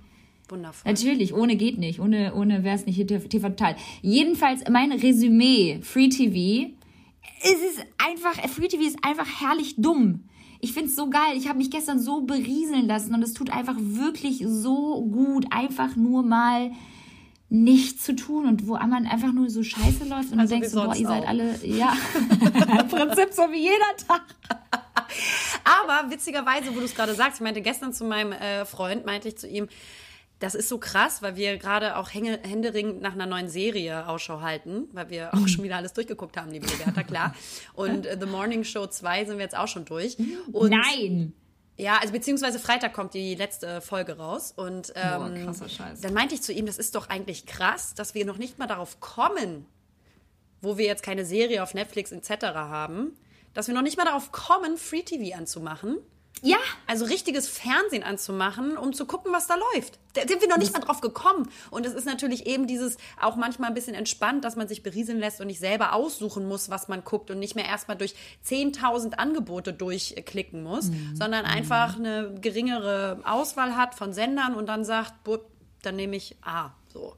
[0.49, 0.91] Wundervoll.
[0.91, 2.01] Natürlich, ohne geht nicht.
[2.01, 3.77] Ohne, ohne wäre es nicht hier TV Total.
[4.03, 6.71] Jedenfalls mein Resümee, Free TV.
[7.43, 10.25] Es ist einfach, Free TV ist einfach herrlich dumm.
[10.61, 11.37] Ich find's so geil.
[11.37, 15.97] Ich habe mich gestern so berieseln lassen und es tut einfach wirklich so gut, einfach
[15.97, 16.73] nur mal
[17.51, 20.69] nichts zu tun und wo man einfach nur so scheiße läuft und Also du denkst,
[20.71, 21.29] so, boah, ihr seid auch.
[21.29, 21.95] alle, ja,
[22.81, 24.23] im Prinzip so wie jeder Tag.
[25.65, 29.29] Aber witzigerweise, wo du es gerade sagst, ich meinte gestern zu meinem äh, Freund, meinte
[29.29, 29.69] ich zu ihm,
[30.45, 34.41] das ist so krass, weil wir gerade auch hänge, händeringend nach einer neuen Serie Ausschau
[34.41, 37.35] halten, weil wir auch schon wieder alles durchgeguckt haben, liebe Roberta, klar.
[37.73, 40.17] Und äh, The Morning Show 2 sind wir jetzt auch schon durch.
[40.53, 41.33] Und Nein.
[41.77, 44.53] Ja, also beziehungsweise Freitag kommt die letzte Folge raus.
[44.55, 46.01] Und ähm, Boah, krasser Scheiß.
[46.03, 48.67] dann meinte ich zu ihm, das ist doch eigentlich krass, dass wir noch nicht mal
[48.67, 49.67] darauf kommen,
[50.61, 52.45] wo wir jetzt keine Serie auf Netflix etc.
[52.55, 53.17] haben,
[53.55, 55.99] dass wir noch nicht mal darauf kommen, Free TV anzumachen.
[56.42, 59.99] Ja, Also richtiges Fernsehen anzumachen, um zu gucken, was da läuft.
[60.12, 61.49] Da sind wir noch nicht mal drauf gekommen.
[61.70, 65.18] Und es ist natürlich eben dieses auch manchmal ein bisschen entspannt, dass man sich berieseln
[65.18, 68.14] lässt und nicht selber aussuchen muss, was man guckt und nicht mehr erstmal durch
[68.47, 75.25] 10.000 Angebote durchklicken muss, sondern einfach eine geringere Auswahl hat von Sendern und dann sagt,
[75.25, 75.47] "Bup,
[75.83, 76.70] dann nehme ich A.
[76.92, 77.16] So.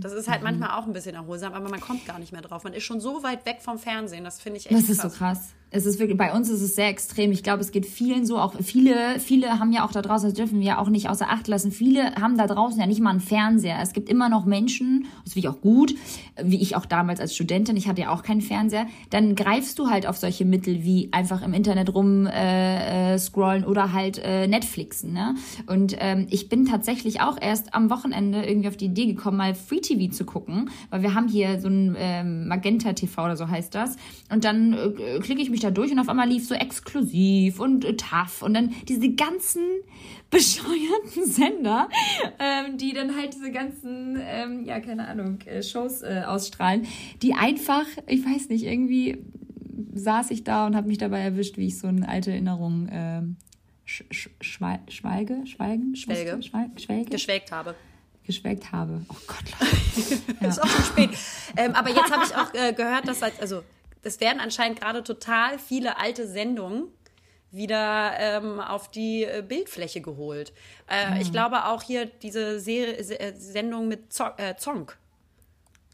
[0.00, 2.64] Das ist halt manchmal auch ein bisschen erholsam, aber man kommt gar nicht mehr drauf.
[2.64, 4.24] Man ist schon so weit weg vom Fernsehen.
[4.24, 5.50] Das finde ich echt Das ist so krass.
[5.74, 7.32] Es ist wirklich, bei uns ist es sehr extrem.
[7.32, 8.38] Ich glaube, es geht vielen so.
[8.38, 11.30] Auch viele, viele haben ja auch da draußen, das dürfen wir ja auch nicht außer
[11.30, 11.72] Acht lassen.
[11.72, 13.78] Viele haben da draußen ja nicht mal einen Fernseher.
[13.82, 15.94] Es gibt immer noch Menschen, das finde ich auch gut,
[16.42, 18.86] wie ich auch damals als Studentin, ich hatte ja auch keinen Fernseher.
[19.08, 23.64] Dann greifst du halt auf solche Mittel wie einfach im Internet rum äh, äh, scrollen
[23.64, 25.14] oder halt äh, Netflixen.
[25.14, 25.36] Ne?
[25.66, 29.54] Und ähm, ich bin tatsächlich auch erst am Wochenende irgendwie auf die Idee gekommen, mal
[29.54, 33.48] Free TV zu gucken, weil wir haben hier so ein ähm, Magenta TV oder so
[33.48, 33.96] heißt das.
[34.30, 37.84] Und dann äh, klicke ich mich da durch und auf einmal lief so exklusiv und
[37.84, 39.62] äh, tough und dann diese ganzen
[40.30, 41.88] bescheuerten Sender,
[42.38, 46.86] ähm, die dann halt diese ganzen, ähm, ja, keine Ahnung, äh, Shows äh, ausstrahlen,
[47.20, 49.18] die einfach, ich weiß nicht, irgendwie
[49.94, 53.36] saß ich da und habe mich dabei erwischt, wie ich so eine alte Erinnerung ähm,
[53.84, 56.42] sch sch schwei schweige, schweigen, Schwelge.
[56.42, 57.74] Schwelge, geschwelgt habe.
[58.24, 59.02] geschwelgt habe.
[59.08, 59.44] Oh Gott,
[60.40, 60.46] Leute.
[60.46, 61.10] Ist auch schon spät.
[61.56, 63.62] ähm, aber jetzt habe ich auch äh, gehört, dass halt, also
[64.02, 66.84] es werden anscheinend gerade total viele alte Sendungen
[67.50, 70.52] wieder ähm, auf die äh, Bildfläche geholt.
[70.90, 74.96] Äh, Ich glaube auch hier diese Serie, Se- äh, Sendung mit Zo äh, Zonk.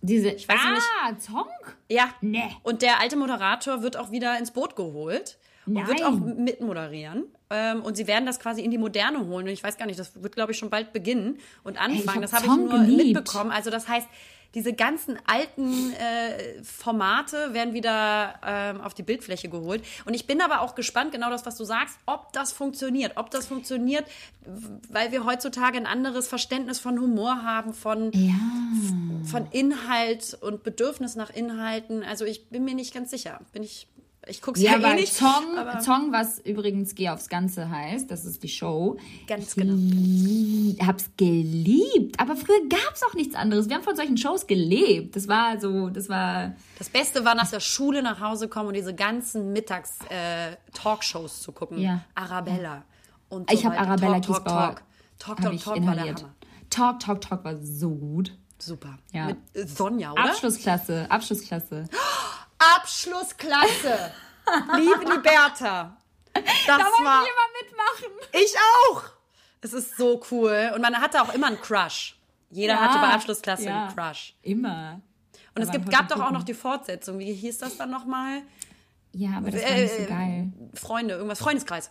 [0.01, 0.83] Diese, weiß nicht.
[1.03, 1.49] ah, Zonk?
[1.91, 2.15] Ja.
[2.21, 2.45] Nee.
[2.63, 5.89] Und der alte Moderator wird auch wieder ins Boot geholt und Nein.
[5.89, 7.25] wird auch mitmoderieren.
[7.51, 9.47] Ähm, und sie werden das quasi in die Moderne holen.
[9.49, 12.23] Und ich weiß gar nicht, das wird, glaube ich, schon bald beginnen und anfangen.
[12.23, 13.17] hab das habe ich nur geliebt.
[13.17, 13.51] mitbekommen.
[13.51, 14.07] Also das heißt,
[14.55, 19.85] diese ganzen alten äh, Formate werden wieder ähm, auf die Bildfläche geholt.
[20.07, 23.13] Und ich bin aber auch gespannt, genau das, was du sagst, ob das funktioniert.
[23.17, 24.07] Ob das funktioniert,
[24.89, 28.33] weil wir heutzutage ein anderes Verständnis von Humor haben, von, Ja.
[29.31, 32.03] von Inhalt und Bedürfnis nach Inhalten.
[32.03, 33.41] Also ich bin mir nicht ganz sicher.
[33.53, 33.87] Bin ich,
[34.29, 35.15] ich gucke es Ja, ja, eh nicht.
[35.15, 38.97] Zong, aber Zong, was übrigens Geh aufs Ganze heißt, das ist die Show.
[39.27, 39.75] Ganz ich genau.
[39.77, 42.19] lie- hab's geliebt.
[42.21, 43.69] Aber früher gab's auch nichts anderes.
[43.69, 45.17] Wir haben von solchen Shows gelebt.
[45.17, 46.55] Das war so, das war.
[46.79, 51.79] das Beste war nach der Schule nach Hause kommen und diese ganzen Mittags-Talkshows zu gucken.
[51.79, 52.03] Ja.
[52.15, 52.85] Arabella.
[53.29, 53.89] Und Ich so habe weiter.
[53.89, 54.83] Arabella Talk, Talk, Talk.
[55.19, 56.05] Talk, Talk, ich Talk war der.
[56.15, 56.35] Hammer.
[56.71, 58.33] Talk, Talk, Talk war so gut.
[58.59, 58.99] Super.
[59.13, 59.27] Ja.
[59.27, 60.25] Mit äh, Sonja, oder?
[60.31, 61.85] Abschlussklasse, Abschlussklasse.
[62.59, 64.13] Abschlussklasse.
[64.77, 65.97] Liebe Liberta.
[66.35, 67.23] Das Da wollte war.
[67.23, 68.29] ich immer mitmachen.
[68.33, 68.55] Ich
[68.91, 69.03] auch.
[69.61, 70.73] Es ist so cool.
[70.75, 72.17] Und man hatte auch immer einen Crush.
[72.51, 73.87] Jeder Ja, hatte bei Abschlussklasse ja.
[73.87, 74.35] einen Crush.
[74.43, 75.01] Immer.
[75.55, 77.19] Und es Aber gibt, heute gab doch auch noch die Fortsetzung.
[77.19, 78.43] Wie hieß das dann nochmal?
[79.13, 80.53] Ja, aber das war nicht so Äh, geil.
[80.75, 81.39] Freunde, irgendwas.
[81.41, 81.91] Freundeskreis.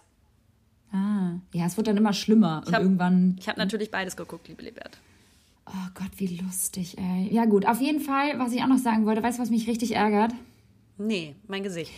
[0.93, 1.31] Ah.
[1.51, 2.63] Ja, es wurde dann immer schlimmer.
[2.65, 3.35] Und hab- irgendwann.
[3.39, 4.97] Ich habe natürlich beides geguckt, liebe Liberta.
[5.65, 7.27] Oh Gott, wie lustig, ey.
[7.29, 9.67] Ja, gut, auf jeden Fall, was ich auch noch sagen wollte, weißt du, was mich
[9.67, 10.31] richtig ärgert?
[10.99, 11.91] Nee, mein Gesicht.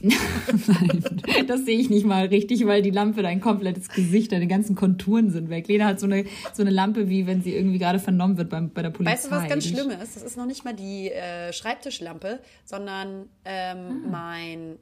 [0.00, 0.16] Nein,
[1.46, 5.30] das sehe ich nicht mal richtig, weil die Lampe dein komplettes Gesicht, deine ganzen Konturen
[5.30, 5.68] sind weg.
[5.68, 8.70] Lena hat so eine, so eine Lampe, wie wenn sie irgendwie gerade vernommen wird beim,
[8.70, 9.14] bei der Polizei.
[9.14, 10.16] Weißt du, was ganz Die- schlimm ist?
[10.16, 14.08] Das ist noch nicht mal die äh, Schreibtischlampe, sondern ähm, Ah.
[14.10, 14.78] mein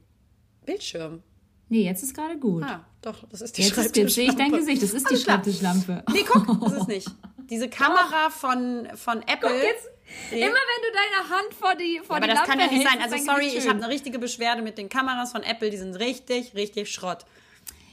[0.66, 1.22] Bildschirm.
[1.68, 2.62] Nee, jetzt ist gerade gut.
[2.64, 5.14] Ah, doch, das ist die jetzt, ist, jetzt sehe ich dein Gesicht, das ist die
[5.14, 5.36] Alles klar.
[5.36, 6.02] Schreibtischlampe.
[6.12, 7.08] Nee, guck, das ist nicht.
[7.50, 9.50] Diese Kamera von, von Apple.
[9.50, 9.64] Nee.
[10.30, 12.88] Immer wenn du deine Hand vor die, vor aber die das Lampe kann ja nicht
[12.88, 13.00] sein.
[13.00, 15.70] Also sorry, ich habe eine richtige Beschwerde mit den Kameras von Apple.
[15.70, 17.24] Die sind richtig, richtig Schrott.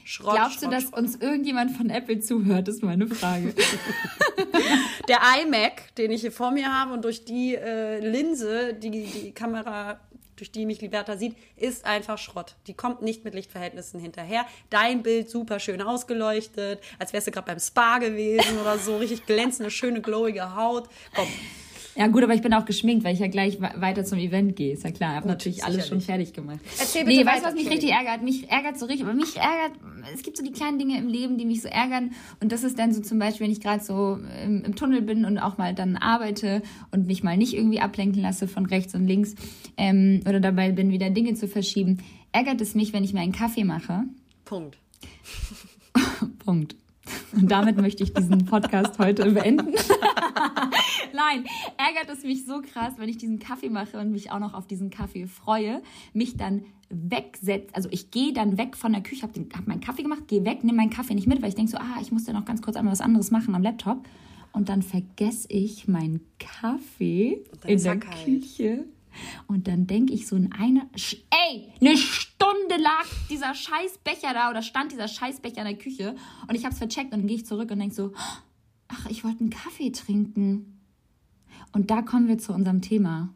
[0.04, 3.54] Schrott, Glaubst Schrott, du, dass uns irgendjemand von Apple zuhört, ist meine Frage.
[5.08, 9.32] Der iMac, den ich hier vor mir habe und durch die äh, Linse, die die
[9.32, 10.00] Kamera,
[10.36, 12.56] durch die mich Liberta sieht, ist einfach Schrott.
[12.66, 14.44] Die kommt nicht mit Lichtverhältnissen hinterher.
[14.70, 18.96] Dein Bild super schön ausgeleuchtet, als wärst du gerade beim Spa gewesen oder so.
[18.96, 20.88] Richtig glänzende, schöne, glowige Haut.
[21.14, 21.28] Komm,
[21.96, 24.56] ja gut, aber ich bin auch geschminkt, weil ich ja gleich we- weiter zum Event
[24.56, 24.72] gehe.
[24.72, 26.28] Ist ja klar, ich habe natürlich alles schon sicherlich.
[26.30, 26.60] fertig gemacht.
[26.78, 28.22] Erzähl bitte nee, weißt du, was mich richtig ärgert?
[28.22, 29.78] Mich ärgert so richtig, aber mich ärgert,
[30.14, 32.12] es gibt so die kleinen Dinge im Leben, die mich so ärgern.
[32.40, 35.24] Und das ist dann so zum Beispiel, wenn ich gerade so im, im Tunnel bin
[35.24, 39.06] und auch mal dann arbeite und mich mal nicht irgendwie ablenken lasse von rechts und
[39.06, 39.34] links
[39.76, 41.98] ähm, oder dabei bin, wieder Dinge zu verschieben,
[42.32, 44.04] ärgert es mich, wenn ich mir einen Kaffee mache.
[44.44, 44.76] Punkt.
[46.44, 46.76] Punkt.
[47.34, 49.74] Und damit möchte ich diesen Podcast heute beenden.
[51.12, 51.44] Nein,
[51.76, 54.66] ärgert es mich so krass, wenn ich diesen Kaffee mache und mich auch noch auf
[54.66, 57.74] diesen Kaffee freue, mich dann wegsetzt.
[57.74, 60.62] Also ich gehe dann weg von der Küche, habe hab meinen Kaffee gemacht, gehe weg,
[60.62, 62.62] nehme meinen Kaffee nicht mit, weil ich denke so, ah, ich muss ja noch ganz
[62.62, 64.06] kurz einmal was anderes machen am Laptop.
[64.52, 68.24] Und dann vergesse ich meinen Kaffee in er der kalt.
[68.24, 68.84] Küche.
[69.46, 70.86] Und dann denke ich so in einer,
[71.30, 76.14] ey, eine Stunde lag dieser Scheißbecher da oder stand dieser Scheißbecher in der Küche
[76.48, 78.12] und ich habe es vercheckt und dann gehe ich zurück und denke so,
[78.92, 80.78] ach, ich wollte einen Kaffee trinken.
[81.72, 83.32] Und da kommen wir zu unserem Thema.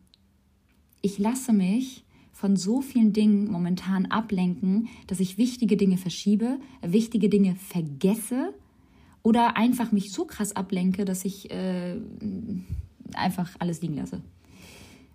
[1.00, 7.28] Ich lasse mich von so vielen Dingen momentan ablenken, dass ich wichtige Dinge verschiebe, wichtige
[7.28, 8.52] Dinge vergesse
[9.22, 11.96] oder einfach mich so krass ablenke, dass ich äh,
[13.14, 14.20] einfach alles liegen lasse.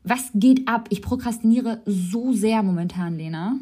[0.04, 0.88] Was geht ab?
[0.90, 3.60] Ich prokrastiniere so sehr momentan, Lena.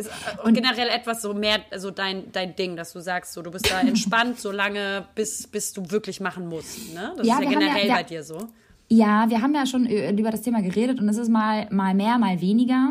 [0.00, 0.10] Ist
[0.44, 3.70] äh, generell etwas so mehr, also dein, dein Ding, dass du sagst, so, du bist
[3.70, 6.94] da entspannt, so lange, bis, bis du wirklich machen musst.
[6.94, 7.12] Ne?
[7.16, 8.48] Das Ja, ist ja generell ja- bei dir so.
[8.92, 12.18] Ja, wir haben ja schon über das Thema geredet und es ist mal, mal mehr,
[12.18, 12.90] mal weniger.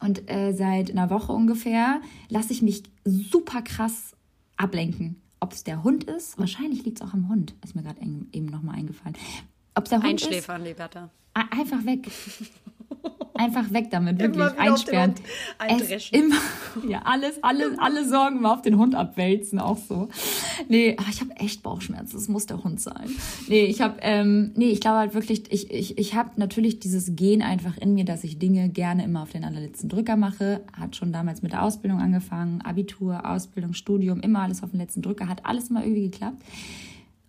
[0.00, 4.16] Und äh, seit einer Woche ungefähr lasse ich mich super krass
[4.56, 5.22] ablenken.
[5.38, 8.46] Ob es der Hund ist, wahrscheinlich liegt es auch am Hund, ist mir gerade eben
[8.46, 9.14] nochmal eingefallen.
[9.76, 11.10] Ob es der Hund ist, Einschläfern, Liberta.
[11.34, 12.08] Ein- Einfach weg.
[13.36, 15.14] Einfach weg damit, wirklich einsperren.
[15.66, 16.36] Es immer,
[16.88, 20.08] ja, alles, alle, alle Sorgen mal auf den Hund abwälzen, auch so.
[20.68, 23.10] Nee, aber ich habe echt Bauchschmerzen, es muss der Hund sein.
[23.48, 27.16] Nee, ich habe, ähm, nee, ich glaube halt wirklich, ich, ich, ich habe natürlich dieses
[27.16, 30.60] Gen einfach in mir, dass ich Dinge gerne immer auf den allerletzten Drücker mache.
[30.72, 35.02] Hat schon damals mit der Ausbildung angefangen, Abitur, Ausbildung, Studium, immer alles auf den letzten
[35.02, 36.40] Drücker, hat alles immer irgendwie geklappt.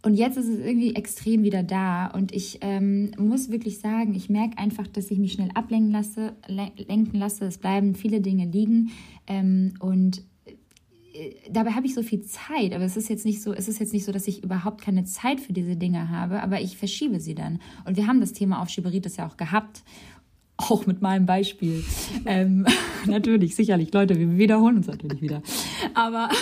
[0.06, 2.06] Und jetzt ist es irgendwie extrem wieder da.
[2.06, 6.34] Und ich ähm, muss wirklich sagen, ich merke einfach, dass ich mich schnell ablenken lasse,
[6.46, 7.46] le lenken lasse.
[7.46, 8.92] Es bleiben viele Dinge liegen.
[9.26, 12.76] Ähm, und äh, dabei habe ich so viel Zeit.
[12.76, 15.06] Aber es ist jetzt nicht so, es ist jetzt nicht so, dass ich überhaupt keine
[15.06, 17.60] Zeit für diese Dinge habe, aber ich verschiebe sie dann.
[17.86, 19.82] Und wir haben das Thema Aufschieberitis ja auch gehabt.
[20.58, 21.84] Auch mit meinem Beispiel.
[22.28, 22.68] ähm,
[23.08, 25.42] natürlich, sicherlich, Leute, wir wiederholen uns natürlich wieder.
[25.96, 26.30] Aber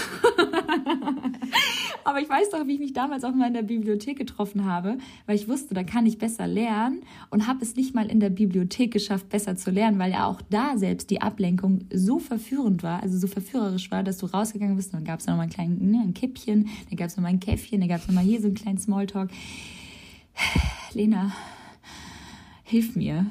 [2.05, 4.97] Aber ich weiß doch, wie ich mich damals auch mal in der Bibliothek getroffen habe,
[5.25, 8.29] weil ich wusste, da kann ich besser lernen und habe es nicht mal in der
[8.29, 13.01] Bibliothek geschafft, besser zu lernen, weil ja auch da selbst die Ablenkung so verführend war,
[13.01, 15.49] also so verführerisch war, dass du rausgegangen bist und dann gab es noch mal ein,
[15.49, 18.15] kleines ne, ein Kippchen, dann gab es noch mal ein Käffchen, dann gab es noch
[18.15, 19.29] mal hier so einen kleinen Smalltalk.
[20.93, 21.33] Lena,
[22.63, 23.25] hilf mir.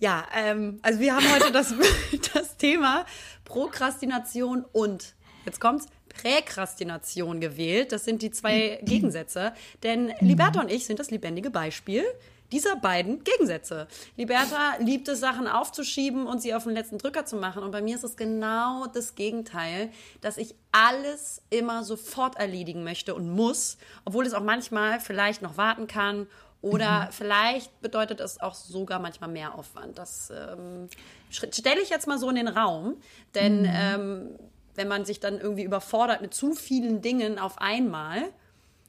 [0.00, 1.74] Ja, ähm, also wir haben heute das,
[2.34, 3.06] das Thema
[3.44, 5.14] Prokrastination und,
[5.46, 5.86] jetzt kommt's,
[6.20, 7.92] Präkrastination gewählt.
[7.92, 9.52] Das sind die zwei Gegensätze.
[9.82, 12.04] Denn Liberta und ich sind das lebendige Beispiel
[12.52, 13.88] dieser beiden Gegensätze.
[14.16, 17.62] Liberta liebt es, Sachen aufzuschieben und sie auf den letzten Drücker zu machen.
[17.62, 19.90] Und bei mir ist es genau das Gegenteil,
[20.20, 25.56] dass ich alles immer sofort erledigen möchte und muss, obwohl es auch manchmal vielleicht noch
[25.56, 26.26] warten kann
[26.64, 27.12] oder mhm.
[27.12, 29.98] vielleicht bedeutet es auch sogar manchmal mehr Aufwand.
[29.98, 30.88] Das ähm,
[31.30, 32.96] stelle ich jetzt mal so in den Raum,
[33.34, 33.70] denn mhm.
[33.70, 34.38] ähm,
[34.74, 38.22] wenn man sich dann irgendwie überfordert mit zu vielen Dingen auf einmal,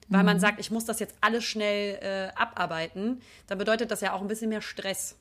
[0.08, 0.26] weil mhm.
[0.26, 4.22] man sagt, ich muss das jetzt alles schnell äh, abarbeiten, dann bedeutet das ja auch
[4.22, 5.16] ein bisschen mehr Stress.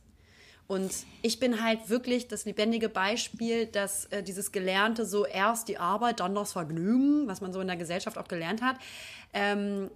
[0.66, 5.76] Und ich bin halt wirklich das lebendige Beispiel, dass äh, dieses Gelernte so erst die
[5.76, 8.76] Arbeit, dann das Vergnügen, was man so in der Gesellschaft auch gelernt hat,
[9.34, 9.90] ähm,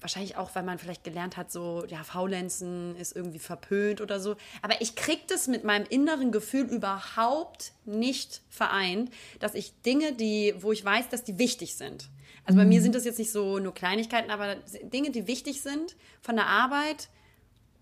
[0.00, 4.36] wahrscheinlich auch, weil man vielleicht gelernt hat, so, ja, Faulenzen ist irgendwie verpönt oder so.
[4.62, 10.54] Aber ich krieg das mit meinem inneren Gefühl überhaupt nicht vereint, dass ich Dinge, die,
[10.58, 12.08] wo ich weiß, dass die wichtig sind.
[12.44, 12.70] Also bei mhm.
[12.70, 16.46] mir sind das jetzt nicht so nur Kleinigkeiten, aber Dinge, die wichtig sind von der
[16.46, 17.08] Arbeit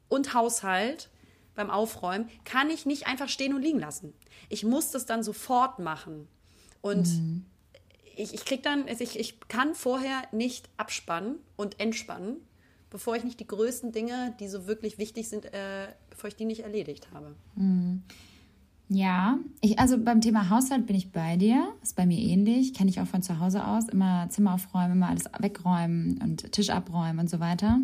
[0.08, 1.10] und Haushalt
[1.54, 4.12] beim Aufräumen, kann ich nicht einfach stehen und liegen lassen.
[4.48, 6.28] Ich muss das dann sofort machen.
[6.80, 7.46] Und mhm
[8.18, 12.36] ich, ich krieg dann, also ich, ich kann vorher nicht abspannen und entspannen,
[12.90, 16.44] bevor ich nicht die größten Dinge, die so wirklich wichtig sind, äh, bevor ich die
[16.44, 17.34] nicht erledigt habe.
[17.54, 18.02] Mhm.
[18.90, 21.74] Ja, ich, also beim Thema Haushalt bin ich bei dir.
[21.82, 22.72] Ist bei mir ähnlich.
[22.72, 23.86] Kenne ich auch von zu Hause aus.
[23.88, 27.80] Immer Zimmer aufräumen, immer alles wegräumen und Tisch abräumen und so weiter.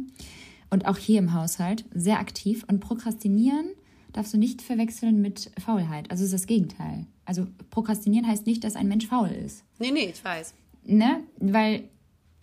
[0.70, 2.64] Und auch hier im Haushalt sehr aktiv.
[2.68, 3.66] Und prokrastinieren
[4.14, 6.10] darfst du nicht verwechseln mit Faulheit.
[6.10, 7.06] Also ist das Gegenteil.
[7.24, 9.64] Also prokrastinieren heißt nicht, dass ein Mensch faul ist.
[9.78, 10.54] Nee, nee, ich weiß.
[10.84, 11.20] Ne?
[11.38, 11.88] Weil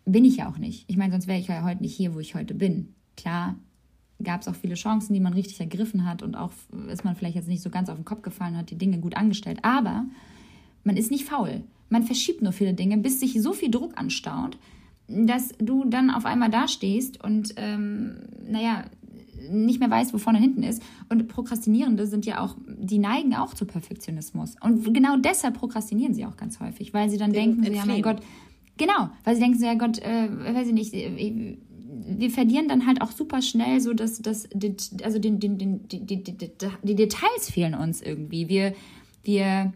[0.06, 0.86] bin ich ja auch nicht.
[0.88, 2.96] Ich meine, sonst wäre ich ja heute nicht hier, wo ich heute bin.
[3.16, 3.56] Klar,
[4.24, 6.52] gab es auch viele Chancen, die man richtig ergriffen hat und auch
[6.90, 9.16] ist man vielleicht jetzt nicht so ganz auf den Kopf gefallen hat, die Dinge gut
[9.16, 9.60] angestellt.
[9.64, 10.06] Aber
[10.84, 11.64] man ist nicht faul.
[11.90, 14.58] Man verschiebt nur viele Dinge, bis sich so viel Druck anstaut,
[15.08, 18.18] dass du dann auf einmal dastehst und, ähm,
[18.50, 18.86] naja,
[19.50, 20.82] nicht mehr weiß, wo vorne und hinten ist.
[21.10, 24.56] Und Prokrastinierende sind ja auch, die neigen auch zu Perfektionismus.
[24.62, 27.86] Und genau deshalb prokrastinieren sie auch ganz häufig, weil sie dann Den denken, so, ja
[27.86, 28.22] mein Gott,
[28.78, 31.58] genau, weil sie denken so, ja Gott, äh, weiß ich nicht, äh,
[31.94, 34.48] wir verlieren dann halt auch super schnell so, dass das,
[35.04, 36.36] also den, den, den, die, die, die,
[36.84, 38.48] die Details fehlen uns irgendwie.
[38.48, 38.74] Wir,
[39.24, 39.74] wir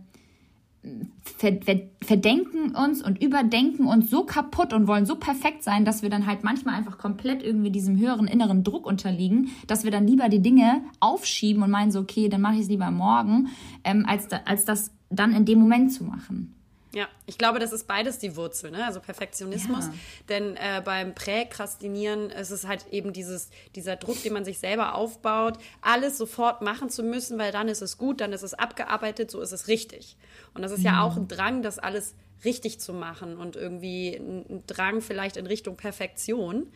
[2.01, 6.25] verdenken uns und überdenken uns so kaputt und wollen so perfekt sein, dass wir dann
[6.27, 10.41] halt manchmal einfach komplett irgendwie diesem höheren inneren Druck unterliegen, dass wir dann lieber die
[10.41, 13.49] Dinge aufschieben und meinen so, okay, dann mache ich es lieber morgen,
[13.83, 16.55] ähm, als, da, als das dann in dem Moment zu machen.
[16.95, 18.85] Ja, ich glaube, das ist beides die Wurzel, ne?
[18.85, 19.87] also Perfektionismus.
[19.87, 19.93] Ja.
[20.29, 24.95] Denn äh, beim Präkrastinieren ist es halt eben dieses, dieser Druck, den man sich selber
[24.95, 29.29] aufbaut, alles sofort machen zu müssen, weil dann ist es gut, dann ist es abgearbeitet,
[29.29, 30.15] so ist es richtig.
[30.53, 32.15] Und das ist ja, ja auch ein Drang, das alles
[32.45, 36.67] richtig zu machen und irgendwie ein Drang vielleicht in Richtung Perfektion,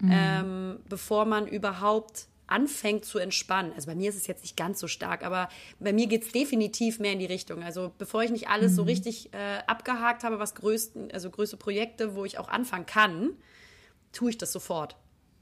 [0.00, 0.10] mhm.
[0.10, 3.72] ähm, bevor man überhaupt anfängt zu entspannen.
[3.74, 6.32] Also bei mir ist es jetzt nicht ganz so stark, aber bei mir geht es
[6.32, 7.62] definitiv mehr in die Richtung.
[7.62, 8.76] Also bevor ich nicht alles mhm.
[8.76, 13.30] so richtig äh, abgehakt habe, was größten, also größte Projekte, wo ich auch anfangen kann,
[14.12, 14.96] tue ich das sofort.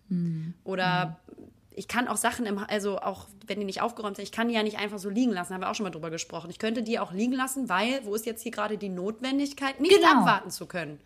[0.09, 0.55] Mhm.
[0.65, 1.45] Oder mhm.
[1.75, 4.55] ich kann auch Sachen, im, also auch wenn die nicht aufgeräumt sind, ich kann die
[4.55, 6.51] ja nicht einfach so liegen lassen, haben wir auch schon mal drüber gesprochen.
[6.51, 9.95] Ich könnte die auch liegen lassen, weil, wo ist jetzt hier gerade die Notwendigkeit, nicht
[9.95, 10.21] genau.
[10.21, 10.99] abwarten zu können.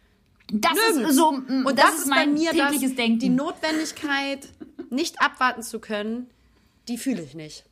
[0.53, 1.11] Das Nirgends.
[1.11, 3.19] ist so, und das, das ist mein bei mir das, Denken.
[3.21, 4.49] die Notwendigkeit,
[4.91, 6.31] nicht abwarten zu können,
[6.89, 7.65] die fühle ich nicht.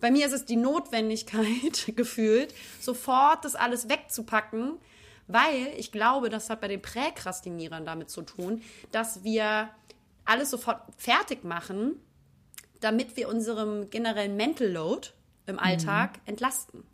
[0.00, 4.78] Bei mir ist es die Notwendigkeit gefühlt, sofort das alles wegzupacken,
[5.26, 9.70] weil ich glaube, das hat bei den Präkrastinierern damit zu tun, dass wir
[10.24, 11.96] alles sofort fertig machen,
[12.80, 15.08] damit wir unserem generellen Mental Load
[15.46, 16.22] im Alltag mhm.
[16.26, 16.84] entlasten.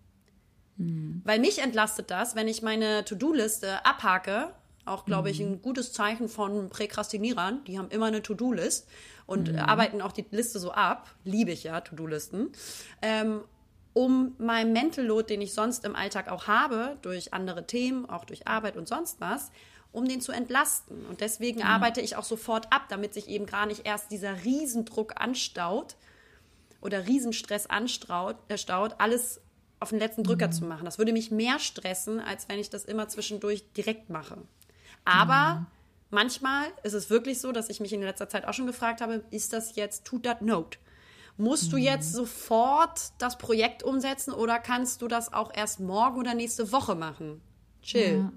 [0.76, 1.22] Mhm.
[1.24, 4.52] Weil mich entlastet das, wenn ich meine To-Do-Liste abhake
[4.86, 5.62] auch, glaube ich, ein mhm.
[5.62, 7.64] gutes Zeichen von Präkrastinierern.
[7.64, 8.88] Die haben immer eine To-Do-List
[9.26, 9.58] und mhm.
[9.58, 11.10] arbeiten auch die Liste so ab.
[11.24, 12.50] Liebe ich ja, To-Do-Listen.
[13.02, 13.40] Ähm,
[13.92, 18.24] um meinen Mental Load, den ich sonst im Alltag auch habe, durch andere Themen, auch
[18.24, 19.50] durch Arbeit und sonst was,
[19.90, 21.06] um den zu entlasten.
[21.06, 21.66] Und deswegen mhm.
[21.66, 25.96] arbeite ich auch sofort ab, damit sich eben gar nicht erst dieser Riesendruck anstaut
[26.82, 28.56] oder Riesenstress anstaut, äh,
[28.98, 29.40] alles
[29.80, 30.52] auf den letzten Drücker mhm.
[30.52, 30.84] zu machen.
[30.84, 34.38] Das würde mich mehr stressen, als wenn ich das immer zwischendurch direkt mache.
[35.06, 35.66] Aber mhm.
[36.10, 39.24] manchmal ist es wirklich so, dass ich mich in letzter Zeit auch schon gefragt habe,
[39.30, 40.78] ist das jetzt, tut das Note?
[41.38, 46.34] Musst du jetzt sofort das Projekt umsetzen oder kannst du das auch erst morgen oder
[46.34, 47.42] nächste Woche machen?
[47.82, 48.18] Chill.
[48.18, 48.32] Ja.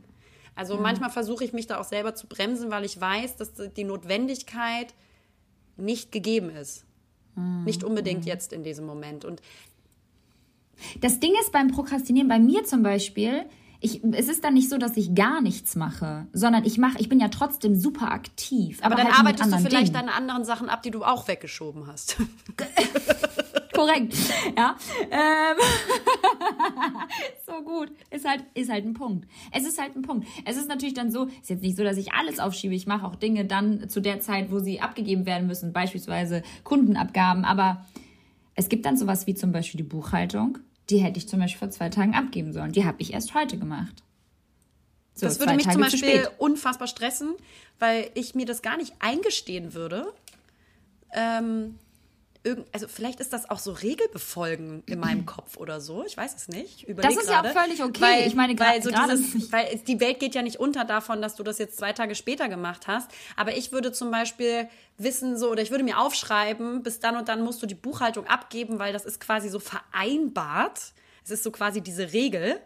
[0.53, 3.85] Also manchmal versuche ich mich da auch selber zu bremsen, weil ich weiß, dass die
[3.85, 4.93] Notwendigkeit
[5.77, 6.85] nicht gegeben ist.
[7.63, 9.23] Nicht unbedingt jetzt in diesem Moment.
[9.23, 9.41] Und
[10.99, 13.45] Das Ding ist beim Prokrastinieren, bei mir zum Beispiel,
[13.81, 17.07] ich, es ist dann nicht so, dass ich gar nichts mache, sondern ich mache, ich
[17.07, 18.79] bin ja trotzdem super aktiv.
[18.81, 20.07] aber, dann halt arbeitest du vielleicht Dingen.
[20.07, 22.17] deine anderen Sachen ab, die du auch weggeschoben hast.
[23.73, 24.13] Korrekt.
[24.57, 24.75] Ja.
[25.09, 25.57] Ähm.
[27.45, 27.91] so gut.
[28.11, 29.25] Ist halt, ist halt ein Punkt.
[29.53, 30.27] Es ist halt ein Punkt.
[30.43, 32.75] Es ist natürlich dann so, ist jetzt nicht so, dass ich alles aufschiebe.
[32.75, 37.45] Ich mache auch Dinge dann zu der Zeit, wo sie abgegeben werden müssen, beispielsweise Kundenabgaben.
[37.45, 37.85] Aber
[38.55, 40.57] es gibt dann sowas wie zum Beispiel die Buchhaltung.
[40.89, 42.71] Die hätte ich zum Beispiel vor zwei Tagen abgeben sollen.
[42.71, 44.03] Die habe ich erst heute gemacht.
[45.13, 46.31] So, Das würde mich Tage zum zu Beispiel spät.
[46.39, 47.35] unfassbar stressen,
[47.77, 50.13] weil ich mir das gar nicht eingestehen würde.
[51.13, 51.75] Ähm,
[52.43, 56.05] irgend, also vielleicht ist das auch so Regelbefolgen in meinem Kopf oder so.
[56.05, 56.87] Ich weiß es nicht.
[56.87, 58.01] Ich Das ist ja auch völlig okay.
[58.01, 61.35] Weil, Ich meine, weil, so dieses, weil die Welt geht ja nicht unter davon, dass
[61.35, 63.11] du das jetzt zwei Tage später gemacht hast.
[63.35, 67.29] Aber ich würde zum Beispiel wissen so oder ich würde mir aufschreiben, bis dann und
[67.29, 70.93] dann musst du die Buchhaltung abgeben, weil das ist quasi so vereinbart.
[71.23, 72.59] Es ist so quasi diese Regel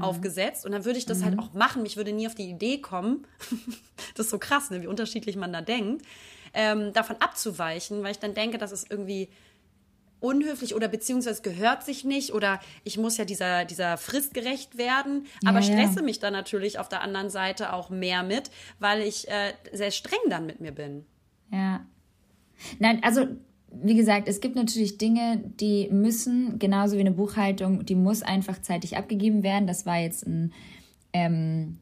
[0.00, 1.82] aufgesetzt und dann würde ich das halt auch machen.
[1.82, 3.24] Mich würde nie auf die Idee kommen,
[4.16, 6.04] das ist so krass, ne, wie unterschiedlich man da denkt,
[6.56, 9.28] ähm, davon abzuweichen, weil ich dann denke, das ist irgendwie
[10.18, 15.26] unhöflich oder beziehungsweise gehört sich nicht oder ich muss ja dieser, dieser Frist gerecht werden,
[15.44, 15.72] aber Ja, ja.
[15.86, 19.90] stresse mich dann natürlich auf der anderen Seite auch mehr mit, weil ich äh, sehr
[19.90, 21.04] streng dann mit mir bin.
[21.52, 21.84] Ja.
[22.78, 23.26] Nein, also
[23.70, 28.62] wie gesagt, es gibt natürlich Dinge, die müssen, genauso wie eine Buchhaltung, die muss einfach
[28.62, 29.66] zeitig abgegeben werden.
[29.66, 30.54] Das war jetzt ein,
[31.12, 31.78] ähm,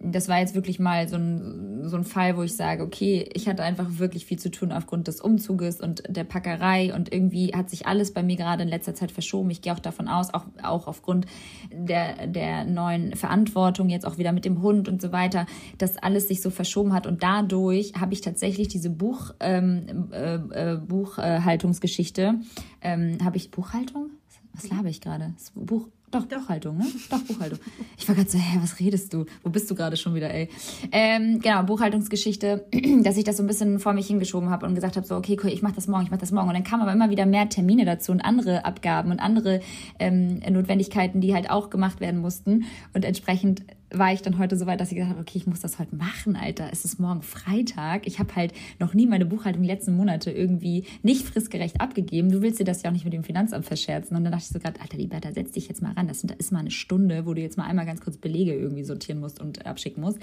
[0.00, 3.48] das war jetzt wirklich mal so ein, so ein Fall, wo ich sage, okay, ich
[3.48, 7.70] hatte einfach wirklich viel zu tun aufgrund des Umzuges und der Packerei und irgendwie hat
[7.70, 9.50] sich alles bei mir gerade in letzter Zeit verschoben.
[9.50, 11.26] Ich gehe auch davon aus, auch, auch aufgrund
[11.72, 15.46] der, der neuen Verantwortung, jetzt auch wieder mit dem Hund und so weiter,
[15.78, 20.34] dass alles sich so verschoben hat und dadurch habe ich tatsächlich diese Buch, ähm, äh,
[20.34, 22.34] äh, Buchhaltungsgeschichte,
[22.82, 24.10] ähm, habe ich Buchhaltung?
[24.52, 25.34] Was laber ich gerade?
[25.54, 26.86] Buch, doch, Buchhaltung, ne?
[27.10, 27.58] Doch, Buchhaltung.
[27.98, 29.26] Ich war gerade so, hä, was redest du?
[29.42, 30.48] Wo bist du gerade schon wieder, ey?
[30.92, 32.66] Ähm, genau, Buchhaltungsgeschichte,
[33.02, 35.36] dass ich das so ein bisschen vor mich hingeschoben habe und gesagt habe, so, okay,
[35.42, 36.48] cool, ich mache das morgen, ich mache das morgen.
[36.48, 39.60] Und dann kamen aber immer wieder mehr Termine dazu und andere Abgaben und andere
[39.98, 42.64] ähm, Notwendigkeiten, die halt auch gemacht werden mussten.
[42.92, 45.60] Und entsprechend war ich dann heute so weit, dass ich gesagt habe, okay, ich muss
[45.60, 46.68] das heute machen, Alter.
[46.72, 48.06] Es ist morgen Freitag.
[48.06, 52.30] Ich habe halt noch nie meine Buchhaltung die letzten Monate irgendwie nicht fristgerecht abgegeben.
[52.30, 54.16] Du willst dir das ja auch nicht mit dem Finanzamt verscherzen.
[54.16, 56.08] Und dann dachte ich so gerade, Alter, Liberta, setz dich jetzt mal ran.
[56.08, 58.84] Das da ist mal eine Stunde, wo du jetzt mal einmal ganz kurz Belege irgendwie
[58.84, 60.18] sortieren musst und abschicken musst.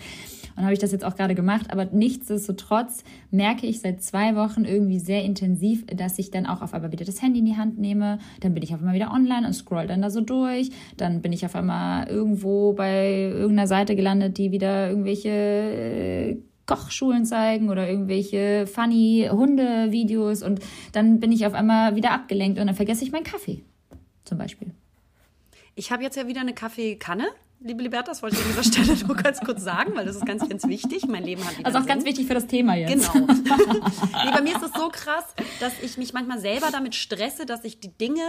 [0.55, 1.71] Und habe ich das jetzt auch gerade gemacht.
[1.71, 6.73] Aber nichtsdestotrotz merke ich seit zwei Wochen irgendwie sehr intensiv, dass ich dann auch auf
[6.73, 8.19] einmal wieder das Handy in die Hand nehme.
[8.41, 10.71] Dann bin ich auf einmal wieder online und scroll dann da so durch.
[10.97, 17.25] Dann bin ich auf einmal irgendwo bei irgendeiner Seite gelandet, die wieder irgendwelche äh, Kochschulen
[17.25, 20.59] zeigen oder irgendwelche funny Hunde-Videos und
[20.93, 23.63] dann bin ich auf einmal wieder abgelenkt und dann vergesse ich meinen Kaffee.
[24.23, 24.71] Zum Beispiel.
[25.75, 27.25] Ich habe jetzt ja wieder eine Kaffeekanne.
[27.63, 30.25] Liebe Liberta, das wollte ich an dieser Stelle nur ganz kurz sagen, weil das ist
[30.25, 31.05] ganz, ganz wichtig.
[31.07, 31.89] Mein Leben hat wieder Also auch Sinn.
[31.89, 33.13] ganz wichtig für das Thema jetzt.
[33.13, 33.27] Genau.
[33.27, 35.25] nee, bei mir ist es so krass,
[35.59, 38.23] dass ich mich manchmal selber damit stresse, dass ich die Dinge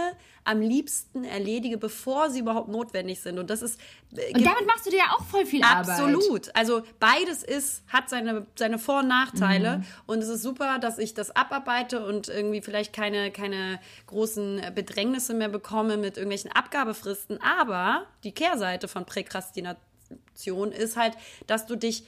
[0.45, 3.39] am liebsten erledige, bevor sie überhaupt notwendig sind.
[3.39, 3.79] Und das ist
[4.15, 5.89] äh, Und damit machst du dir ja auch voll viel Arbeit.
[5.89, 6.55] Absolut.
[6.55, 9.83] Also beides ist, hat seine, seine Vor- und Nachteile.
[10.05, 15.33] Und es ist super, dass ich das abarbeite und irgendwie vielleicht keine, keine großen Bedrängnisse
[15.33, 17.39] mehr bekomme mit irgendwelchen Abgabefristen.
[17.41, 21.13] Aber die Kehrseite von Präkrastination ist halt,
[21.47, 22.05] dass du dich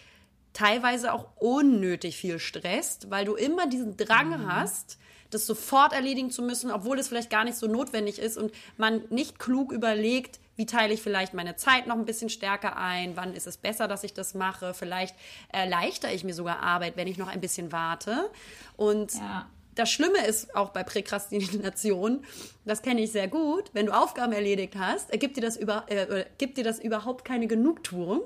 [0.54, 4.98] teilweise auch unnötig viel stresst, weil du immer diesen Drang hast,
[5.30, 9.04] das sofort erledigen zu müssen, obwohl es vielleicht gar nicht so notwendig ist und man
[9.10, 13.34] nicht klug überlegt, wie teile ich vielleicht meine Zeit noch ein bisschen stärker ein, wann
[13.34, 15.16] ist es besser, dass ich das mache, vielleicht
[15.50, 18.30] erleichtere ich mir sogar Arbeit, wenn ich noch ein bisschen warte.
[18.78, 19.50] Und Ja.
[19.76, 22.26] Das Schlimme ist auch bei Präkrastination,
[22.66, 26.26] das kenne ich sehr gut, wenn du Aufgaben erledigt hast, gibt dir das, über, äh,
[26.38, 28.22] gibt dir das überhaupt keine Genugtuung,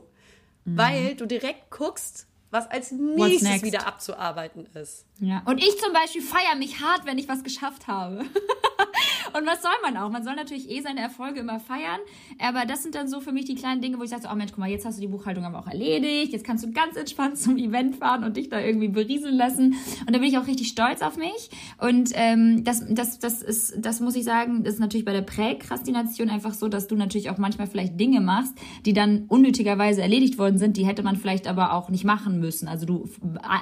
[0.66, 5.06] weil du direkt guckst, was als nächstes wieder abzuarbeiten ist.
[5.20, 5.44] Ja.
[5.46, 8.26] Und ich zum Beispiel feiere mich hart, wenn ich was geschafft habe.
[9.38, 10.10] Und was soll man auch?
[10.10, 12.00] Man soll natürlich eh seine Erfolge immer feiern.
[12.40, 14.52] Aber das sind dann so für mich die kleinen Dinge, wo ich sage, oh Mensch,
[14.52, 16.34] guck mal, jetzt hast du die Buchhaltung aber auch erledigt.
[16.34, 19.76] Jetzt kannst du ganz entspannt zum Event fahren und dich da irgendwie berieseln lassen.
[20.06, 21.50] Und da bin ich auch richtig stolz auf mich.
[21.78, 26.30] Und ähm, das, das, das ist, das muss ich sagen, ist natürlich bei der Präkrastination
[26.30, 28.54] einfach so, dass du natürlich auch manchmal vielleicht Dinge machst,
[28.86, 32.68] die dann unnötigerweise erledigt worden sind, die hätte man vielleicht aber auch nicht machen müssen.
[32.68, 33.10] Also du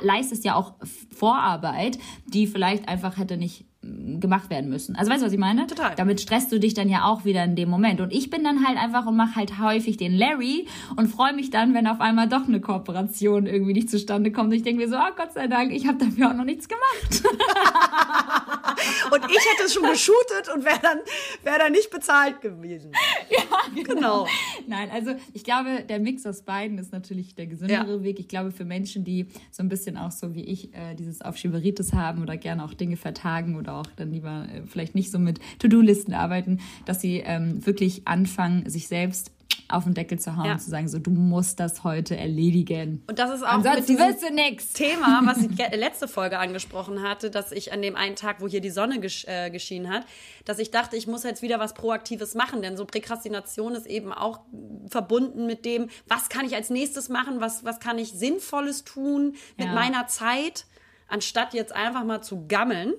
[0.01, 0.75] leistest ja auch
[1.15, 4.95] Vorarbeit, die vielleicht einfach hätte nicht gemacht werden müssen.
[4.95, 5.67] Also weißt du, was ich meine?
[5.67, 5.93] Total.
[5.95, 8.01] Damit stresst du dich dann ja auch wieder in dem Moment.
[8.01, 11.51] Und ich bin dann halt einfach und mache halt häufig den Larry und freue mich
[11.51, 14.49] dann, wenn auf einmal doch eine Kooperation irgendwie nicht zustande kommt.
[14.49, 16.67] Und ich denke mir so, oh Gott sei Dank, ich habe dafür auch noch nichts
[16.67, 17.23] gemacht.
[19.11, 20.99] und ich hätte es schon geshootet und wäre dann,
[21.43, 22.91] wär dann nicht bezahlt gewesen.
[23.29, 23.43] Ja,
[23.75, 23.93] genau.
[23.93, 24.27] genau.
[24.67, 28.03] Nein, also ich glaube, der Mix aus beiden ist natürlich der gesündere ja.
[28.03, 28.19] Weg.
[28.19, 31.93] Ich glaube, für Menschen, die so ein bisschen auch so wie ich äh, dieses Aufschieberitis
[31.93, 35.39] haben oder gerne auch Dinge vertagen oder auch dann lieber äh, vielleicht nicht so mit
[35.59, 39.31] To-Do-Listen arbeiten, dass sie ähm, wirklich anfangen, sich selbst
[39.69, 40.53] auf den Deckel zu hauen ja.
[40.53, 43.03] und zu sagen, so du musst das heute erledigen.
[43.07, 44.73] Und das ist auch Ansonsten nix.
[44.73, 48.61] Thema, was ich letzte Folge angesprochen hatte, dass ich an dem einen Tag, wo hier
[48.61, 50.05] die Sonne gesch äh, geschienen hat,
[50.45, 54.13] dass ich dachte, ich muss jetzt wieder was Proaktives machen, denn so Präkrastination ist eben
[54.13, 54.39] auch
[54.87, 59.35] verbunden mit dem, was kann ich als nächstes machen, was, was kann ich Sinnvolles tun
[59.57, 59.73] mit ja.
[59.73, 60.65] meiner Zeit,
[61.07, 62.93] anstatt jetzt einfach mal zu gammeln.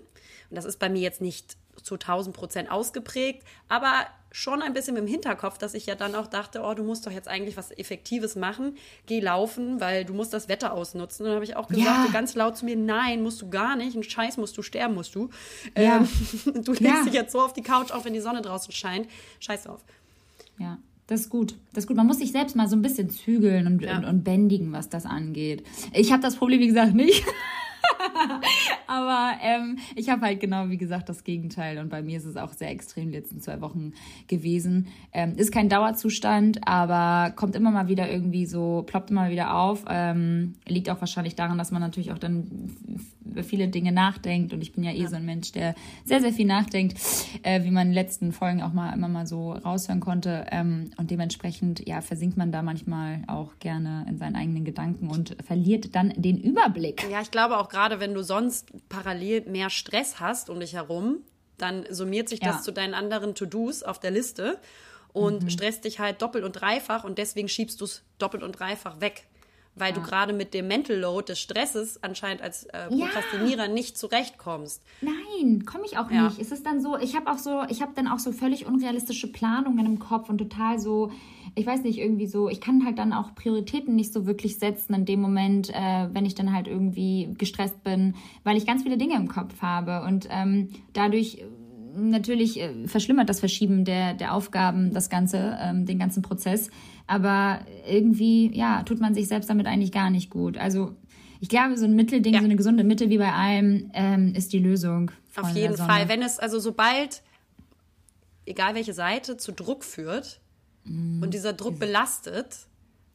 [0.50, 4.96] Und das ist bei mir jetzt nicht zu 1000 Prozent ausgeprägt, aber schon ein bisschen
[4.96, 7.70] im Hinterkopf, dass ich ja dann auch dachte, oh, du musst doch jetzt eigentlich was
[7.70, 8.76] Effektives machen,
[9.06, 11.24] geh laufen, weil du musst das Wetter ausnutzen.
[11.24, 12.04] Und dann habe ich auch gesagt, ja.
[12.06, 14.94] so ganz laut zu mir, nein, musst du gar nicht, ein Scheiß musst du, sterben
[14.94, 15.30] musst du.
[15.76, 15.98] Ja.
[15.98, 16.08] Ähm,
[16.64, 17.04] du legst ja.
[17.04, 19.08] dich jetzt so auf die Couch auf, wenn die Sonne draußen scheint.
[19.40, 19.82] Scheiß auf.
[20.58, 20.78] Ja.
[21.06, 21.54] Das ist gut.
[21.72, 21.96] Das ist gut.
[21.96, 23.96] Man muss sich selbst mal so ein bisschen zügeln und, ja.
[23.96, 25.64] und, und bändigen, was das angeht.
[25.94, 27.24] Ich habe das Problem, wie gesagt, nicht.
[28.86, 31.78] Aber ähm, ich habe halt genau, wie gesagt, das Gegenteil.
[31.78, 33.92] Und bei mir ist es auch sehr extrem die letzten zwei Wochen
[34.26, 34.88] gewesen.
[35.12, 39.84] Ähm, ist kein Dauerzustand, aber kommt immer mal wieder irgendwie so, ploppt immer wieder auf.
[39.88, 42.48] Ähm, liegt auch wahrscheinlich daran, dass man natürlich auch dann
[43.24, 44.52] über viele Dinge nachdenkt.
[44.52, 45.08] Und ich bin ja eh ja.
[45.08, 45.74] so ein Mensch, der
[46.04, 46.98] sehr, sehr viel nachdenkt,
[47.42, 50.46] äh, wie man in den letzten Folgen auch mal immer mal so raushören konnte.
[50.50, 55.36] Ähm, und dementsprechend, ja, versinkt man da manchmal auch gerne in seinen eigenen Gedanken und
[55.44, 57.06] verliert dann den Überblick.
[57.10, 61.22] Ja, ich glaube auch gerade, wenn du sonst parallel mehr Stress hast um dich herum,
[61.56, 62.62] dann summiert sich das ja.
[62.62, 64.58] zu deinen anderen To-Dos auf der Liste
[65.12, 65.50] und mhm.
[65.50, 69.26] stresst dich halt doppelt und dreifach und deswegen schiebst du es doppelt und dreifach weg
[69.78, 69.96] weil ja.
[69.96, 73.72] du gerade mit dem Mental Load des Stresses anscheinend als äh, Prokrastinierer ja.
[73.72, 74.82] nicht zurechtkommst.
[75.00, 76.40] Nein, komme ich auch nicht.
[76.40, 79.30] Es ist dann so, ich habe auch so, ich habe dann auch so völlig unrealistische
[79.30, 81.10] Planungen im Kopf und total so,
[81.54, 84.94] ich weiß nicht, irgendwie so, ich kann halt dann auch Prioritäten nicht so wirklich setzen
[84.94, 88.14] in dem Moment, äh, wenn ich dann halt irgendwie gestresst bin,
[88.44, 91.44] weil ich ganz viele Dinge im Kopf habe und ähm, dadurch
[91.98, 96.70] natürlich äh, verschlimmert das Verschieben der, der Aufgaben das Ganze, ähm, den ganzen Prozess.
[97.06, 100.58] Aber irgendwie, ja, tut man sich selbst damit eigentlich gar nicht gut.
[100.58, 100.96] Also
[101.40, 102.40] ich glaube, so ein Mittelding, ja.
[102.40, 105.10] so eine gesunde Mitte wie bei allem, ähm, ist die Lösung.
[105.36, 106.08] Auf jeden Fall.
[106.08, 107.22] Wenn es, also sobald,
[108.44, 110.40] egal welche Seite, zu Druck führt
[110.84, 111.22] mm.
[111.22, 112.56] und dieser Druck belastet,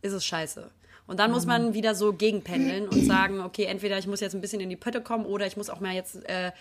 [0.01, 0.69] ist es scheiße.
[1.05, 4.41] Und dann muss man wieder so gegenpendeln und sagen, okay, entweder ich muss jetzt ein
[4.41, 6.51] bisschen in die Pötte kommen oder ich muss auch mal jetzt äh,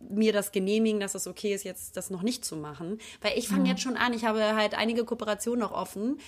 [0.00, 2.98] mir das genehmigen, dass es okay ist, jetzt das noch nicht zu machen.
[3.20, 3.70] Weil ich fange ja.
[3.70, 6.18] jetzt schon an, ich habe halt einige Kooperationen noch offen,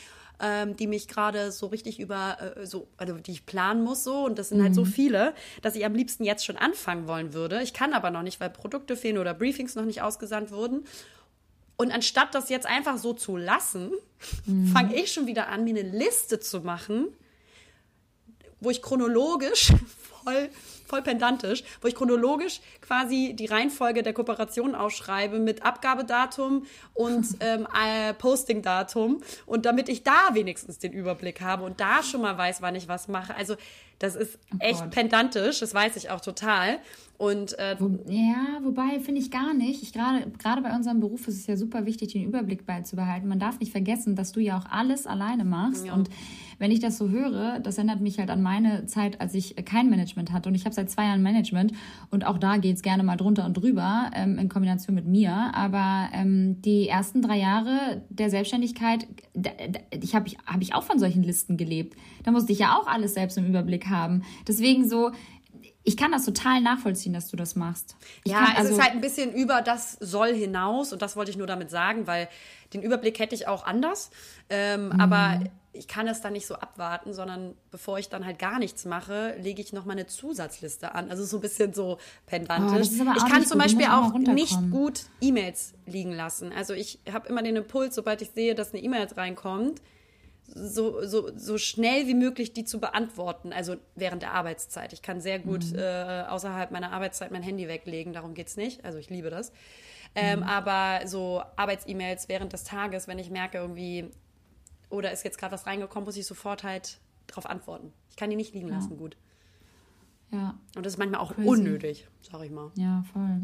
[0.41, 4.25] ähm, die mich gerade so richtig über, äh, so, also die ich planen muss so.
[4.25, 4.65] Und das sind mhm.
[4.65, 4.89] halt so mhm.
[4.89, 7.63] viele, dass ich am liebsten jetzt schon anfangen wollen würde.
[7.63, 10.85] Ich kann aber noch nicht, weil Produkte fehlen oder Briefings noch nicht ausgesandt wurden.
[11.77, 13.93] Und anstatt das jetzt einfach so zu lassen,
[14.47, 14.67] mhm.
[14.69, 17.09] fange ich schon wieder an, mir eine Liste zu machen,
[18.61, 19.73] wo ich chronologisch
[20.25, 20.51] voll
[20.89, 27.67] voll pendantisch, wo ich chronologisch quasi die Reihenfolge der Kooperation ausschreibe mit Abgabedatum und ähm,
[27.75, 32.63] äh, Postingdatum und damit ich da wenigstens den Überblick habe und da schon mal weiß,
[32.63, 33.35] wann ich was mache.
[33.35, 33.57] Also
[33.99, 34.91] das ist oh echt Gott.
[34.91, 36.79] pendantisch, das weiß ich auch total.
[37.19, 39.83] Und äh, Wo, ja, wobei finde ich gar nicht.
[39.83, 43.29] Ich gerade gerade bei unserem Beruf ist es ja super wichtig, den Überblick beizubehalten.
[43.29, 45.95] Man darf nicht vergessen, dass du ja auch alles alleine machst ja.
[45.95, 46.09] und
[46.59, 49.91] wenn ich das so höre, das erinnert mich halt an meine Zeit, als ich kein
[49.91, 50.49] Management hatte.
[50.49, 51.73] Und ich habe seit zwei Jahren Management
[52.11, 55.33] und auch da geht's gerne mal drunter und drüber ähm, in Kombination mit mir.
[55.55, 60.75] Aber ähm, die ersten drei Jahre der Selbstständigkeit, da, da, ich habe ich, hab ich
[60.75, 61.97] auch von solchen Listen gelebt.
[62.25, 64.23] Da musste ich ja auch alles selbst im Überblick haben.
[64.47, 65.13] Deswegen so,
[65.85, 67.97] ich kann das total nachvollziehen, dass du das machst.
[68.25, 71.17] Ich ja, kann, also, es ist halt ein bisschen über das soll hinaus und das
[71.17, 72.29] wollte ich nur damit sagen, weil
[72.75, 74.11] den Überblick hätte ich auch anders.
[74.51, 75.01] Ähm, mhm.
[75.01, 75.41] Aber
[75.73, 79.37] ich kann es dann nicht so abwarten, sondern bevor ich dann halt gar nichts mache,
[79.41, 81.11] lege ich noch mal eine Zusatzliste an.
[81.11, 82.89] Also so ein bisschen so pendantisch.
[83.01, 83.67] Oh, das ich kann zum gut.
[83.67, 86.53] Beispiel auch nicht gut E-Mails liegen lassen.
[86.53, 89.81] Also ich habe immer den Impuls, sobald ich sehe, dass eine E-Mail reinkommt,
[90.55, 94.93] so, so, so schnell wie möglich die zu beantworten, also während der Arbeitszeit.
[94.93, 95.79] Ich kann sehr gut Mhm.
[95.79, 98.85] äh, außerhalb meiner Arbeitszeit mein Handy weglegen, darum geht's nicht.
[98.85, 99.53] Also ich liebe das.
[100.15, 100.45] Ähm, Mhm.
[100.47, 104.11] Aber so Arbeits-E-Mails während des Tages, wenn ich merke irgendwie,
[104.91, 107.93] oder ist jetzt gerade was reingekommen, muss ich sofort halt drauf antworten.
[108.09, 109.17] Ich kann die nicht liegen lassen, gut.
[110.33, 111.49] Ja, Und das ist manchmal auch Crazy.
[111.49, 112.71] unnötig, sag ich mal.
[112.75, 113.43] ja, voll.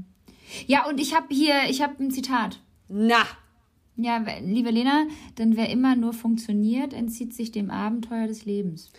[0.66, 2.60] Ja, und ich habe hier, ich habe ein Zitat.
[2.88, 3.22] Na,
[3.96, 5.06] Ja, liebe Lena,
[5.38, 8.90] denn wer immer nur funktioniert, entzieht sich dem Abenteuer des Lebens.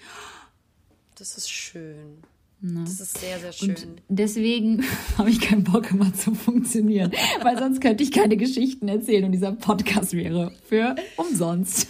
[1.18, 2.24] das ist schön.
[2.62, 3.76] Das ist sehr, sehr schön.
[3.76, 4.84] Und deswegen
[5.18, 9.34] habe ich keinen Bock immer zu funktionieren, weil sonst könnte ich keine Geschichten erzählen und
[9.34, 11.88] dieser Podcast wäre für umsonst.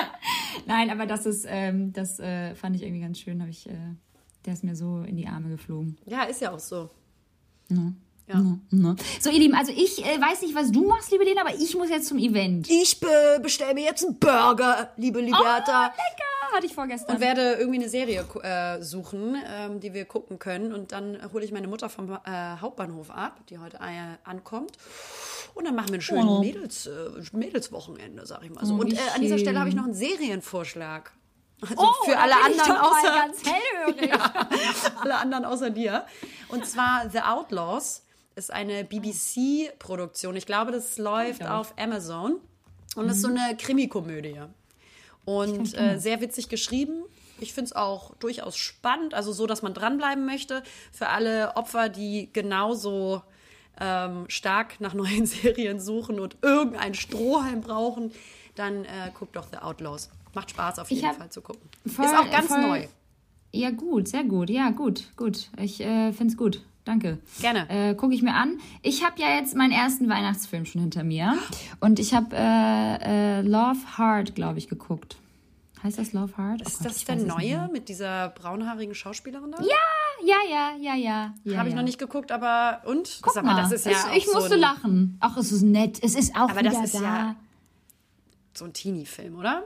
[0.66, 3.40] Nein, aber das ist, ähm, das äh, fand ich irgendwie ganz schön.
[3.40, 3.94] Habe ich, äh,
[4.44, 5.96] der ist mir so in die Arme geflogen.
[6.04, 6.90] ja, ist ja auch so.
[7.70, 7.92] Ja.
[8.28, 8.42] Ja.
[8.70, 8.96] Ne?
[9.20, 11.76] So, ihr Lieben, also ich äh, weiß nicht, was du machst, liebe Lena, aber ich
[11.76, 12.68] muss jetzt zum Event.
[12.68, 15.84] Ich be bestelle mir jetzt einen Burger, liebe Liberta.
[15.86, 17.14] Lecker, hatte ich vorgestern.
[17.16, 20.72] und werde irgendwie eine Serie äh, suchen, ähm, die wir gucken können.
[20.72, 24.72] Und dann hole ich meine Mutter vom äh, Hauptbahnhof ab, die heute äh, ankommt.
[25.54, 26.40] Und dann machen wir ein schönes Oh.
[26.40, 26.90] Mädels, äh,
[27.32, 28.74] Mädelswochenende, sag ich mal so.
[28.74, 29.38] Oh, und äh, an dieser.
[29.38, 31.12] Stelle habe ich noch einen Serienvorschlag.
[31.60, 34.12] Also Oh, für alle anderen außer ganz hellhörig.
[35.00, 36.04] alle anderen außer dir.
[36.48, 38.05] Und zwar The Outlaws
[38.36, 40.36] ist eine BBC-Produktion.
[40.36, 41.58] Ich glaube, das läuft Ja.
[41.58, 42.36] auf Amazon
[42.94, 44.40] und ist so eine Krimikomödie.
[45.24, 47.02] Und äh, sehr witzig geschrieben.
[47.40, 50.62] Ich finde es auch durchaus spannend, also so, dass man dranbleiben möchte.
[50.92, 53.22] Für alle Opfer, die genauso
[53.80, 58.12] ähm, stark nach neuen Serien suchen und irgendeinen Strohhalm brauchen,
[58.54, 60.10] dann äh, guckt doch The Outlaws.
[60.34, 61.68] Macht Spaß auf jeden Fall zu gucken.
[61.86, 62.86] voll- ist auch ganz voll- neu.
[63.52, 64.50] Ja, gut, sehr gut.
[64.50, 65.48] Ja, gut, gut.
[65.58, 66.62] Ich äh, finde es gut.
[66.86, 67.18] Danke.
[67.40, 67.68] Gerne.
[67.68, 68.58] Äh, Gucke ich mir an.
[68.80, 71.36] Ich habe ja jetzt meinen ersten Weihnachtsfilm schon hinter mir.
[71.80, 75.16] Und ich habe äh, äh, Love Hard, glaube ich, geguckt.
[75.82, 76.62] Heißt das Love Hard?
[76.64, 79.60] Oh Ist Gott, das der neue mit dieser braunhaarigen Schauspielerin da?
[79.62, 81.34] Ja, ja, ja, ja, ja.
[81.44, 81.80] ja Habe ich ja.
[81.80, 83.18] noch nicht geguckt, aber und?
[83.20, 85.16] Guck Sag mal, das ist ja auch ich so musste ein, lachen.
[85.20, 85.98] Ach, es ist nett.
[86.02, 87.00] Es ist auch Aber wieder das ist da.
[87.02, 87.36] ja-
[88.54, 89.64] so ein Teenie-Film, oder?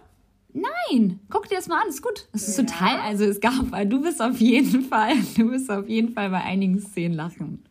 [0.53, 2.29] Nein, guck dir das mal an, ist gut.
[2.33, 3.55] Es ist total, also es gab,
[3.89, 7.63] du bist auf jeden Fall, du wirst auf jeden Fall bei einigen Szenen lachen.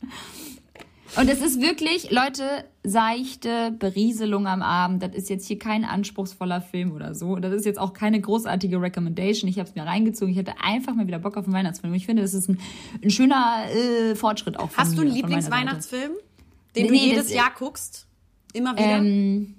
[1.15, 2.43] Und es ist wirklich, Leute,
[2.83, 5.01] seichte Berieselung am Abend.
[5.01, 7.35] Das ist jetzt hier kein anspruchsvoller Film oder so.
[7.37, 9.49] Das ist jetzt auch keine großartige Recommendation.
[9.49, 10.31] Ich habe es mir reingezogen.
[10.31, 11.93] Ich hatte einfach mal wieder Bock auf einen Weihnachtsfilm.
[11.95, 12.59] Ich finde, das ist ein,
[13.03, 15.15] ein schöner äh, Fortschritt auch Hast du mir, einen meiner Seite.
[15.15, 16.11] Lieblingsweihnachtsfilm,
[16.75, 18.05] den Nee, du jedes Jahr guckst?
[18.53, 18.97] Immer wieder?
[18.97, 19.55] Ähm,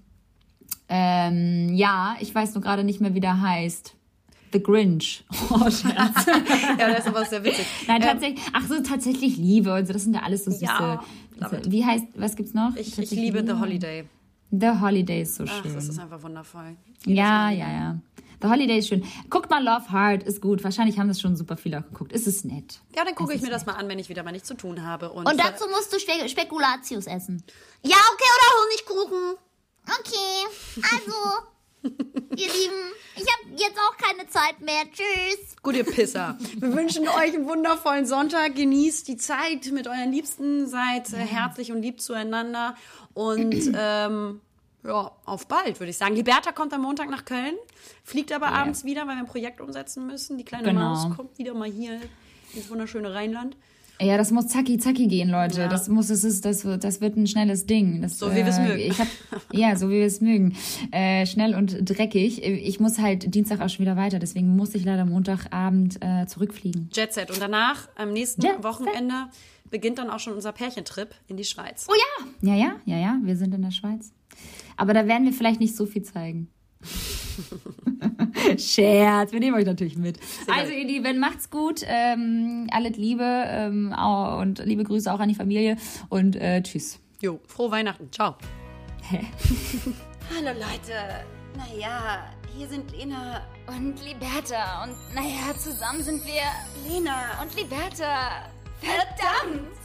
[0.91, 3.95] ähm, ja, ich weiß nur gerade nicht mehr, wie der heißt.
[4.53, 5.25] The Grinch.
[5.51, 6.27] Oh, Scherz.
[6.79, 7.65] ja, das ist aber sehr witzig.
[7.87, 8.45] Nein, Ähm, tatsächlich.
[8.53, 9.93] Ach so, tatsächlich Liebe und so.
[9.93, 10.65] Das sind ja alles so süße.
[10.65, 11.01] Ja,
[11.41, 12.75] süße- wie heißt, was gibt's noch?
[12.77, 13.53] ich, ich liebe The.
[13.55, 14.05] Holiday.
[14.51, 15.73] The Holiday ist so Ach, schön.
[15.75, 16.77] das ist einfach wundervoll.
[17.07, 17.99] ja, ja, ja.
[18.43, 19.05] The Holiday ist schön.
[19.29, 20.65] Guckt mal Love Heart, ist gut.
[20.65, 22.11] Wahrscheinlich haben das schon super viele auch geguckt.
[22.11, 22.81] Ist es nett.
[22.97, 24.55] Ja, dann gucke ich mir ist das mal an, wenn ich wieder mal nichts zu
[24.55, 25.11] tun habe.
[25.13, 27.45] Und, Und dazu musst du Spe Spekulatius essen.
[27.85, 29.39] Ja, okay, oder Honigkuchen.
[29.87, 31.13] Okay, also,
[32.37, 34.83] ihr Lieben, ich habe jetzt auch keine Zeit mehr.
[34.93, 35.57] Tschüss.
[35.63, 36.37] Gut, ihr Pisser.
[36.57, 38.55] Wir wünschen euch einen wundervollen Sonntag.
[38.55, 40.67] Genießt die Zeit mit euren Liebsten.
[40.67, 42.77] Seid äh, herzlich und lieb zueinander.
[43.15, 44.41] Und ähm,
[44.85, 46.15] ja, auf bald, würde ich sagen.
[46.15, 47.55] Liberta kommt am Montag nach Köln,
[48.05, 50.39] fliegt aber abends wieder, weil wir ein Projekt umsetzen müssen.
[50.39, 50.81] Die kleine Genau.
[50.95, 52.01] Maus kommt wieder mal hier
[52.55, 53.57] ins wunderschöne Rheinland.
[54.01, 55.61] Ja, das muss zacki zacki gehen, Leute.
[55.63, 55.69] Ja.
[55.69, 58.01] Das muss, das ist, das, wird- das wird ein schnelles Ding.
[58.01, 58.81] Das, So wie wir's äh, mögen.
[58.81, 59.07] Ich hab,
[59.53, 60.57] ja, so wie wir es mögen.
[60.91, 62.43] Äh, schnell und dreckig.
[62.43, 66.89] Ich muss halt Dienstag auch schon wieder weiter, deswegen muss ich leider Montagabend äh, zurückfliegen.
[66.95, 67.31] Jet Set.
[67.31, 68.65] Und danach, am nächsten Jet Set.
[68.65, 69.15] Wochenende,
[69.71, 71.87] beginnt dann auch schon unser Pärchentrip in die Schweiz.
[71.89, 71.95] Oh
[72.43, 72.55] ja!
[72.55, 74.13] Ja, ja, ja, ja, wir sind in der Schweiz.
[74.77, 76.49] Aber da werden wir vielleicht nicht so viel zeigen.
[78.59, 80.23] Scherz, wir nehmen euch natürlich mit.
[80.23, 83.95] Sehr also ihr Lieben, macht's gut, ähm, alles Liebe ähm,
[84.39, 85.77] und liebe Grüße auch an die Familie
[86.09, 87.01] und äh, tschüss.
[87.21, 88.37] Jo, frohe Weihnachten, ciao.
[89.03, 89.21] Hä?
[90.35, 91.25] Hallo Leute,
[91.57, 96.43] naja, hier sind Lena und Liberta und naja, zusammen sind wir
[96.89, 98.49] Lena und Liberta.
[98.81, 99.77] Verdammt!